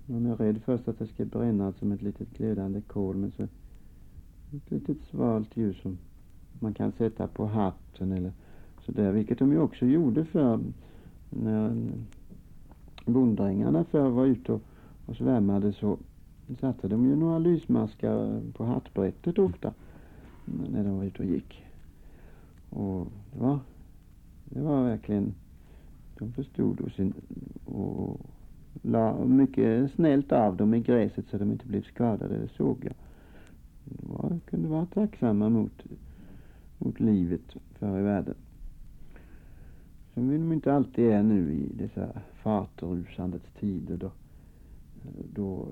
man 0.06 0.26
är 0.26 0.36
rädd 0.36 0.60
först 0.64 0.88
att 0.88 0.98
det 0.98 1.06
ska 1.06 1.24
bränna 1.24 1.72
som 1.72 1.92
ett 1.92 2.02
litet 2.02 2.30
glödande 2.36 2.80
kol 2.80 3.16
men 3.16 3.30
så 3.30 3.42
ett 3.42 4.70
litet 4.70 4.98
svalt 5.10 5.56
djur 5.56 5.78
som 5.82 5.98
man 6.58 6.74
kan 6.74 6.92
sätta 6.92 7.26
på 7.26 7.46
hatten 7.46 8.12
eller 8.12 8.32
sådär, 8.86 9.12
vilket 9.12 9.38
de 9.38 9.52
ju 9.52 9.58
också 9.58 9.86
gjorde 9.86 10.24
för 10.24 10.60
när 11.30 11.76
bonddrängarna 13.06 13.84
förr 13.84 14.08
var 14.08 14.26
ute 14.26 14.52
och, 14.52 14.62
och 15.06 15.16
svärmade 15.16 15.72
så 15.72 15.98
satte 16.56 16.88
de 16.88 17.08
ju 17.08 17.16
några 17.16 17.38
lysmaskar 17.38 18.40
på 18.52 18.64
hattbrättet 18.64 19.38
ofta 19.38 19.74
när 20.44 20.84
de 20.84 20.96
var 20.96 21.04
ute 21.04 21.22
och 21.22 21.28
gick. 21.28 21.64
Och 22.70 23.06
det 23.32 23.40
var, 23.40 23.58
det 24.44 24.60
var 24.60 24.84
verkligen, 24.84 25.34
de 26.18 26.32
förstod 26.32 26.80
och, 26.80 26.92
sin, 26.92 27.14
och 27.64 28.20
la 28.82 29.24
mycket 29.24 29.92
snällt 29.92 30.32
av 30.32 30.56
dem 30.56 30.74
i 30.74 30.80
gräset 30.80 31.24
så 31.30 31.38
de 31.38 31.52
inte 31.52 31.66
blev 31.66 31.82
skadade, 31.82 32.38
det 32.38 32.48
såg 32.48 32.78
jag. 32.84 32.94
De 33.84 34.12
var, 34.12 34.38
kunde 34.44 34.68
vara 34.68 34.86
tacksamma 34.86 35.48
mot, 35.48 35.82
mot 36.78 37.00
livet 37.00 37.56
förr 37.78 37.98
i 37.98 38.02
världen. 38.02 38.34
Som 40.14 40.28
de 40.28 40.52
inte 40.52 40.74
alltid 40.74 41.04
är 41.04 41.22
nu 41.22 41.52
i 41.52 41.68
dessa 41.72 42.08
fartrusandets 42.42 43.50
tider 43.60 43.96
då, 43.96 44.10
då 45.34 45.66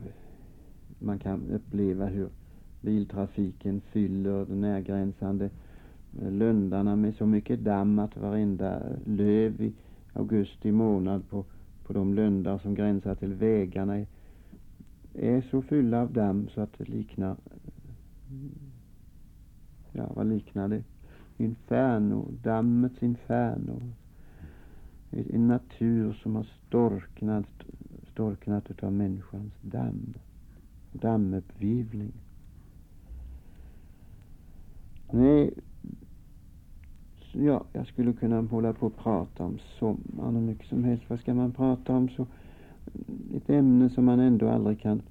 man 0.99 1.19
kan 1.19 1.51
uppleva 1.51 2.07
hur 2.07 2.29
biltrafiken 2.81 3.81
fyller 3.81 4.47
de 4.47 4.61
närgränsande 4.61 5.51
eh, 6.23 6.33
lundarna 6.33 6.97
med 6.97 7.15
så 7.15 7.27
mycket 7.27 7.65
damm 7.65 7.99
att 7.99 8.17
varenda 8.17 8.83
löv 9.05 9.63
i 9.63 9.73
augusti 10.13 10.73
månad 10.73 11.29
på, 11.29 11.45
på 11.87 11.93
de 11.93 12.15
lundar 12.15 12.59
som 12.59 12.75
gränsar 12.75 13.15
till 13.15 13.35
vägarna 13.35 13.97
är, 13.99 14.07
är 15.15 15.41
så 15.51 15.63
fyllda 15.63 16.01
av 16.01 16.13
damm 16.13 16.49
så 16.49 16.61
att 16.61 16.79
det 16.79 16.89
liknar 16.89 17.37
ja 19.93 20.13
vad 20.15 20.27
liknar 20.27 20.69
det? 20.69 20.83
Inferno, 21.37 22.29
dammets 22.43 23.03
inferno. 23.03 23.81
En 25.11 25.49
natur 25.49 26.13
som 26.13 26.37
har 26.37 26.47
storknat, 26.67 27.47
storknat 28.13 28.71
utav 28.71 28.93
människans 28.93 29.53
damm 29.63 30.15
dammuppvivling. 30.92 32.12
Nej, 35.11 35.55
ja, 37.33 37.64
jag 37.72 37.87
skulle 37.87 38.12
kunna 38.12 38.40
hålla 38.40 38.72
på 38.72 38.87
och 38.87 38.96
prata 38.96 39.44
om 39.44 39.59
sommaren 39.79 40.35
hur 40.35 40.42
mycket 40.42 40.66
som 40.66 40.85
helst. 40.85 41.05
Vad 41.09 41.20
ska 41.20 41.35
man 41.35 41.53
prata 41.53 41.96
om 41.96 42.09
så? 42.09 42.27
Mm, 42.94 43.37
ett 43.37 43.51
ämne 43.51 43.90
som 43.90 44.05
man 44.05 44.20
ändå 44.20 44.48
aldrig 44.48 44.81
kan 44.81 45.03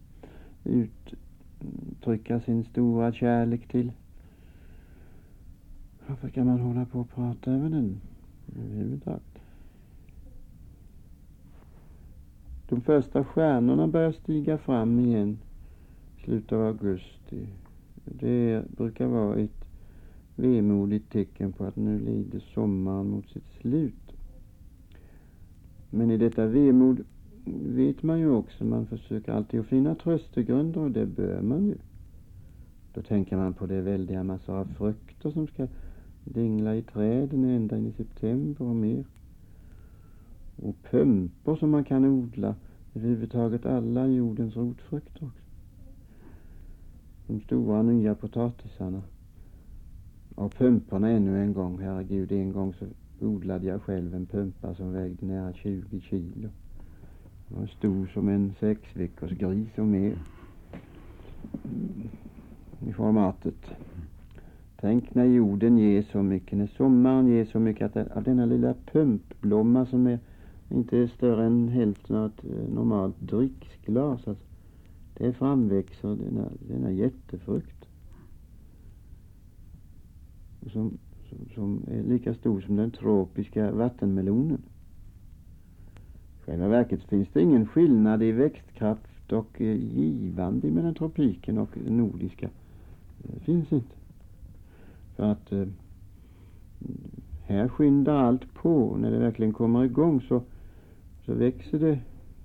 uttrycka 0.64 2.40
sin 2.40 2.64
stora 2.64 3.14
kärlek 3.14 3.68
till. 3.68 3.92
Varför 6.08 6.30
kan 6.30 6.48
man 6.48 6.60
hålla 6.60 6.86
på 6.86 7.00
och 7.00 7.10
prata 7.10 7.52
över 7.52 7.70
den 7.70 8.02
överhuvudtaget? 8.60 9.22
De 12.70 12.82
första 12.82 13.24
stjärnorna 13.24 13.88
börjar 13.88 14.12
stiga 14.12 14.58
fram 14.58 15.00
igen 15.00 15.38
slutet 16.28 16.52
av 16.52 16.62
augusti. 16.62 17.48
Det 18.06 18.64
brukar 18.78 19.08
vara 19.08 19.36
ett 19.36 19.66
vemodigt 20.36 21.12
tecken 21.12 21.54
på 21.54 21.66
att 21.66 21.76
nu 21.76 22.00
lider 22.00 22.40
sommaren 22.40 23.10
mot 23.10 23.30
sitt 23.30 23.52
slut. 23.62 24.14
Men 25.90 26.12
i 26.12 26.18
detta 26.18 26.46
vemod 26.46 27.04
vet 27.66 28.04
man 28.04 28.20
ju 28.20 28.30
också, 28.30 28.66
man 28.66 28.86
försöker 28.86 29.32
alltid 29.32 29.60
att 29.60 29.66
finna 29.66 29.96
tröstegrunder 29.96 30.82
och 30.82 30.92
det 30.92 31.06
bör 31.06 31.42
man 31.42 31.66
ju. 31.66 31.76
Då 32.94 33.02
tänker 33.02 33.38
man 33.38 33.54
på 33.54 33.66
det 33.66 33.82
väldiga 33.82 34.24
massor 34.24 34.56
av 34.56 34.66
frukter 34.66 35.32
som 35.32 35.48
ska 35.48 35.68
dingla 36.24 36.76
i 36.76 36.82
träden 36.82 37.44
ända 37.44 37.78
in 37.78 37.88
i 37.88 37.92
september 37.92 38.66
och 38.66 38.76
mer. 38.76 39.06
Och 40.56 40.76
pumpor 40.92 41.56
som 41.56 41.70
man 41.70 41.84
kan 41.84 42.06
odla, 42.06 42.56
överhuvudtaget 42.96 43.66
alla 43.66 44.08
jordens 44.08 44.56
rotfrukter 44.56 45.26
också 45.26 45.47
de 47.28 47.42
stora 47.42 47.82
nya 47.82 48.16
potatisarna. 48.16 49.02
Och 50.36 50.54
pumporna 50.54 51.10
ännu 51.10 51.42
en 51.42 51.54
gång, 51.54 51.80
herregud, 51.82 52.32
en 52.32 52.52
gång 52.52 52.74
så 52.74 52.86
odlade 53.26 53.68
jag 53.68 53.82
själv 53.82 54.16
en 54.16 54.26
pumpa 54.26 54.76
som 54.76 54.94
vägde 54.94 55.26
nära 55.26 55.54
20 55.54 56.02
kilo. 56.02 56.50
Den 57.48 57.60
var 57.60 57.68
stor 57.68 58.08
som 58.14 58.30
en 58.30 58.54
sex 58.60 58.82
veckors 58.94 59.32
gris 59.32 59.78
och 59.78 59.86
mer 59.86 60.18
i 62.88 62.94
formatet. 62.94 63.66
Tänk 64.80 65.16
när 65.16 65.26
jorden 65.26 65.78
ger 65.78 66.02
så 66.12 66.24
mycket, 66.24 66.58
när 66.58 66.68
sommaren 66.68 67.28
ger 67.28 67.46
så 67.46 67.60
mycket 67.60 67.96
att 67.96 68.12
av 68.12 68.24
denna 68.24 68.46
lilla 68.46 68.74
pumpblomma 68.92 69.86
som 69.86 70.08
är 70.08 70.20
inte 70.70 70.98
är 70.98 71.08
större 71.08 71.46
än 71.46 71.70
hälften 71.70 72.16
av 72.16 72.26
ett 72.26 72.46
eh, 72.46 72.74
normalt 72.74 73.20
dricksglas. 73.20 74.28
Alltså, 74.28 74.36
det 75.18 75.34
framväxer 75.34 76.16
denna, 76.16 76.50
denna 76.68 76.92
jättefrukt 76.92 77.88
som, 80.72 80.98
som, 81.30 81.38
som 81.56 81.84
är 81.88 82.04
lika 82.04 82.34
stor 82.34 82.62
som 82.62 82.76
den 82.76 82.92
tropiska 82.92 83.72
vattenmelonen. 83.72 84.62
I 86.38 86.44
själva 86.46 86.68
verket 86.68 87.04
finns 87.04 87.30
det 87.34 87.42
ingen 87.42 87.68
skillnad 87.68 88.24
i 88.24 88.32
växtkraft 88.32 89.32
och 89.32 89.62
eh, 89.62 89.76
givande 89.76 90.72
mellan 90.72 90.94
tropiken 90.94 91.58
och 91.58 91.70
den 91.86 91.98
nordiska. 91.98 92.50
Det 93.18 93.40
finns 93.40 93.72
inte. 93.72 93.96
För 95.16 95.24
att 95.24 95.52
eh, 95.52 95.68
här 97.44 97.68
skyndar 97.68 98.16
allt 98.16 98.54
på. 98.54 98.98
När 98.98 99.12
det 99.12 99.20
verkligen 99.20 99.54
kommer 99.54 99.84
igång 99.84 100.22
så, 100.22 100.42
så 101.26 101.34
växer 101.34 101.80
det 101.80 102.00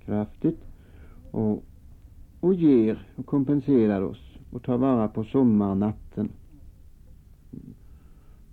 kraftigt 0.05 0.59
och 1.31 1.63
och 2.43 2.53
ger 2.53 3.07
och 3.15 3.25
kompenserar 3.25 4.01
oss 4.01 4.37
och 4.51 4.63
tar 4.63 4.77
vara 4.77 5.07
på 5.07 5.23
sommarnatten. 5.23 6.29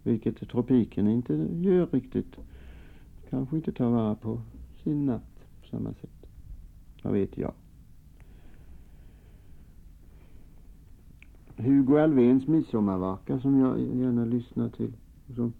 Vilket 0.03 0.48
tropiken 0.48 1.09
inte 1.09 1.35
gör 1.53 1.87
riktigt. 1.87 2.37
Kanske 3.31 3.57
inte 3.57 3.72
tar 3.72 3.90
vara 3.90 4.14
på 4.14 4.40
sin 4.83 5.07
natt 5.07 5.44
på 5.61 5.68
samma 5.68 5.92
sätt. 5.92 6.26
Vad 7.03 7.12
vet 7.12 7.38
jag. 7.38 7.53
Hugo 11.57 11.98
Alvéns 11.98 12.46
midsommarvaka 12.46 13.40
som 13.40 13.59
jag 13.59 13.81
gärna 13.81 14.24
lyssnar 14.24 14.68
till. 14.68 14.92
Som, 15.35 15.53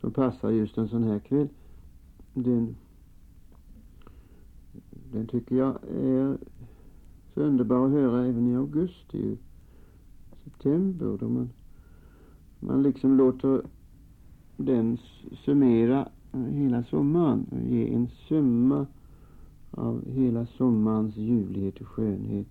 som 0.00 0.12
passar 0.12 0.50
just 0.50 0.78
en 0.78 0.88
sån 0.88 1.02
här 1.02 1.18
kväll. 1.18 1.48
Den, 2.34 2.76
den 5.12 5.26
tycker 5.26 5.56
jag 5.56 5.78
är 5.90 6.38
underbar 7.38 7.86
att 7.86 7.92
höra 7.92 8.26
även 8.26 8.48
i 8.48 8.56
augusti, 8.56 9.38
september 10.44 11.16
då 11.20 11.28
man, 11.28 11.50
man 12.60 12.82
liksom 12.82 13.16
låter 13.16 13.62
den 14.56 14.98
summera 15.44 16.08
hela 16.32 16.84
sommaren 16.84 17.46
och 17.50 17.68
ge 17.68 17.94
en 17.94 18.08
summa 18.28 18.86
av 19.70 20.10
hela 20.10 20.46
sommarens 20.46 21.16
ljuvlighet 21.16 21.80
och 21.80 21.88
skönhet. 21.88 22.48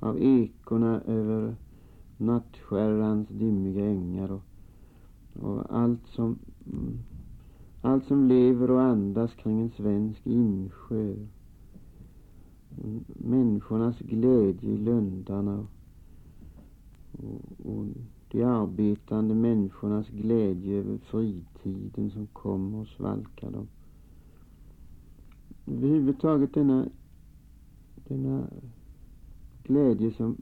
Av 0.00 0.22
ekorna 0.22 1.00
över 1.00 1.54
nattskärrans 2.16 3.28
dimmiga 3.28 3.84
ängar 3.84 4.32
och, 4.32 4.42
och 5.42 5.62
allt 5.70 6.06
som 6.06 6.38
mm, 6.72 6.98
allt 7.82 8.04
som 8.04 8.28
lever 8.28 8.70
och 8.70 8.82
andas 8.82 9.34
kring 9.34 9.60
en 9.60 9.70
svensk 9.70 10.26
insjö 10.26 11.14
människornas 13.06 13.98
glädje 13.98 14.70
i 14.70 14.78
lundarna 14.78 15.66
och, 17.12 17.66
och 17.66 17.86
de 18.28 18.42
arbetande 18.42 19.34
människornas 19.34 20.08
glädje 20.08 20.78
över 20.78 20.98
fritiden 20.98 22.10
som 22.10 22.26
kommer 22.26 22.78
och 22.78 22.88
svalkar 22.88 23.50
dem. 23.50 23.68
Överhuvudtaget 25.66 26.54
denna, 26.54 26.88
denna 28.08 28.46
glädje 29.62 30.12
som 30.12 30.36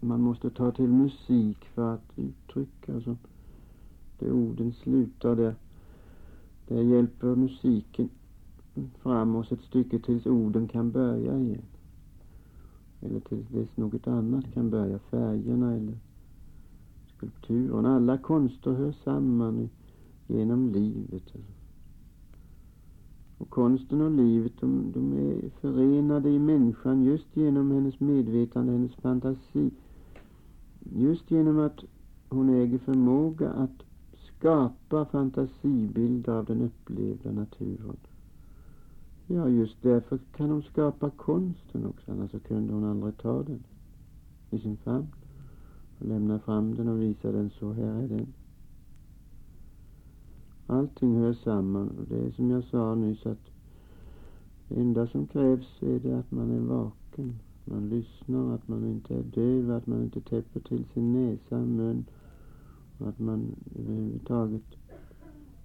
man 0.00 0.20
måste 0.20 0.50
ta 0.50 0.72
till 0.72 0.88
musik 0.88 1.64
för 1.64 1.94
att 1.94 2.12
uttrycka. 2.16 2.94
Alltså, 2.94 3.16
där 4.18 4.32
orden 4.32 4.72
slutar, 4.72 5.36
där, 5.36 5.54
där 6.68 6.82
hjälper 6.82 7.34
musiken 7.34 8.08
fram 9.02 9.36
oss 9.36 9.52
ett 9.52 9.62
stycke 9.62 9.98
tills 9.98 10.26
orden 10.26 10.68
kan 10.68 10.90
börja 10.90 11.38
igen. 11.38 11.62
Eller 13.00 13.20
tills 13.20 13.48
dess 13.48 13.76
något 13.76 14.06
annat 14.06 14.54
kan 14.54 14.70
börja, 14.70 14.98
färgerna 14.98 15.74
eller 15.74 15.98
skulpturen. 17.16 17.86
Alla 17.86 18.18
konster 18.18 18.72
hör 18.72 18.92
samman 19.04 19.68
genom 20.26 20.68
livet. 20.68 21.32
Och 23.38 23.50
konsten 23.50 24.00
och 24.00 24.10
livet, 24.10 24.52
de, 24.60 24.92
de 24.94 25.12
är 25.12 25.50
förenade 25.60 26.30
i 26.30 26.38
människan 26.38 27.04
just 27.04 27.36
genom 27.36 27.70
hennes 27.70 28.00
medvetande, 28.00 28.72
hennes 28.72 28.94
fantasi. 28.94 29.70
Just 30.80 31.30
genom 31.30 31.58
att 31.58 31.84
hon 32.28 32.48
äger 32.48 32.78
förmåga 32.78 33.50
att 33.50 33.82
skapa 34.38 35.04
fantasibilder 35.04 36.32
av 36.32 36.44
den 36.44 36.62
upplevda 36.62 37.32
naturen. 37.32 37.96
Ja, 39.26 39.48
just 39.48 39.82
därför 39.82 40.18
kan 40.36 40.50
hon 40.50 40.62
skapa 40.62 41.10
konsten 41.10 41.86
också, 41.86 42.12
annars 42.12 42.30
så 42.30 42.38
kunde 42.38 42.72
hon 42.72 42.84
aldrig 42.84 43.18
ta 43.18 43.42
den 43.42 43.64
i 44.50 44.58
sin 44.58 44.76
famn 44.76 45.06
och 45.98 46.06
lämna 46.06 46.38
fram 46.38 46.74
den 46.74 46.88
och 46.88 47.02
visa 47.02 47.32
den 47.32 47.50
så, 47.50 47.72
här 47.72 48.02
är 48.02 48.08
den. 48.08 48.26
Allting 50.66 51.16
hör 51.16 51.32
samman 51.32 51.88
och 51.88 52.04
det 52.08 52.26
är 52.26 52.30
som 52.30 52.50
jag 52.50 52.64
sa 52.64 52.94
nyss 52.94 53.26
att 53.26 53.50
det 54.68 54.80
enda 54.80 55.06
som 55.06 55.26
krävs 55.26 55.82
är 55.82 55.98
det 55.98 56.18
att 56.18 56.30
man 56.30 56.50
är 56.50 56.60
vaken, 56.60 57.34
att 57.60 57.72
man 57.72 57.88
lyssnar, 57.88 58.54
att 58.54 58.68
man 58.68 58.84
inte 58.86 59.14
är 59.14 59.22
döv, 59.22 59.70
att 59.70 59.86
man 59.86 60.02
inte 60.02 60.20
täpper 60.20 60.60
till 60.60 60.84
sin 60.94 61.12
näsa, 61.12 61.58
mun 61.58 62.04
och 62.98 63.08
att 63.08 63.18
man 63.18 63.56
överhuvudtaget 63.78 64.64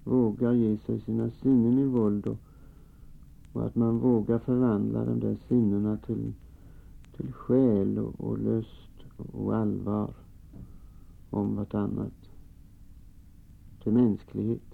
vågar 0.03 0.53
ge 0.53 0.77
sig 0.77 1.01
sina 1.01 1.29
sinnen 1.29 1.79
i 1.79 1.85
våld 1.85 2.27
och, 2.27 2.37
och 3.53 3.65
att 3.65 3.75
man 3.75 3.99
vågar 3.99 4.39
förvandla 4.39 5.05
de 5.05 5.19
där 5.19 5.37
sinnena 5.47 5.97
till, 5.97 6.33
till 7.17 7.33
själ 7.33 7.99
och, 7.99 8.21
och 8.21 8.37
lust 8.39 8.91
och 9.33 9.55
allvar 9.55 10.13
om 11.29 11.55
vartannat 11.55 12.13
till 13.83 13.93
mänsklighet. 13.93 14.70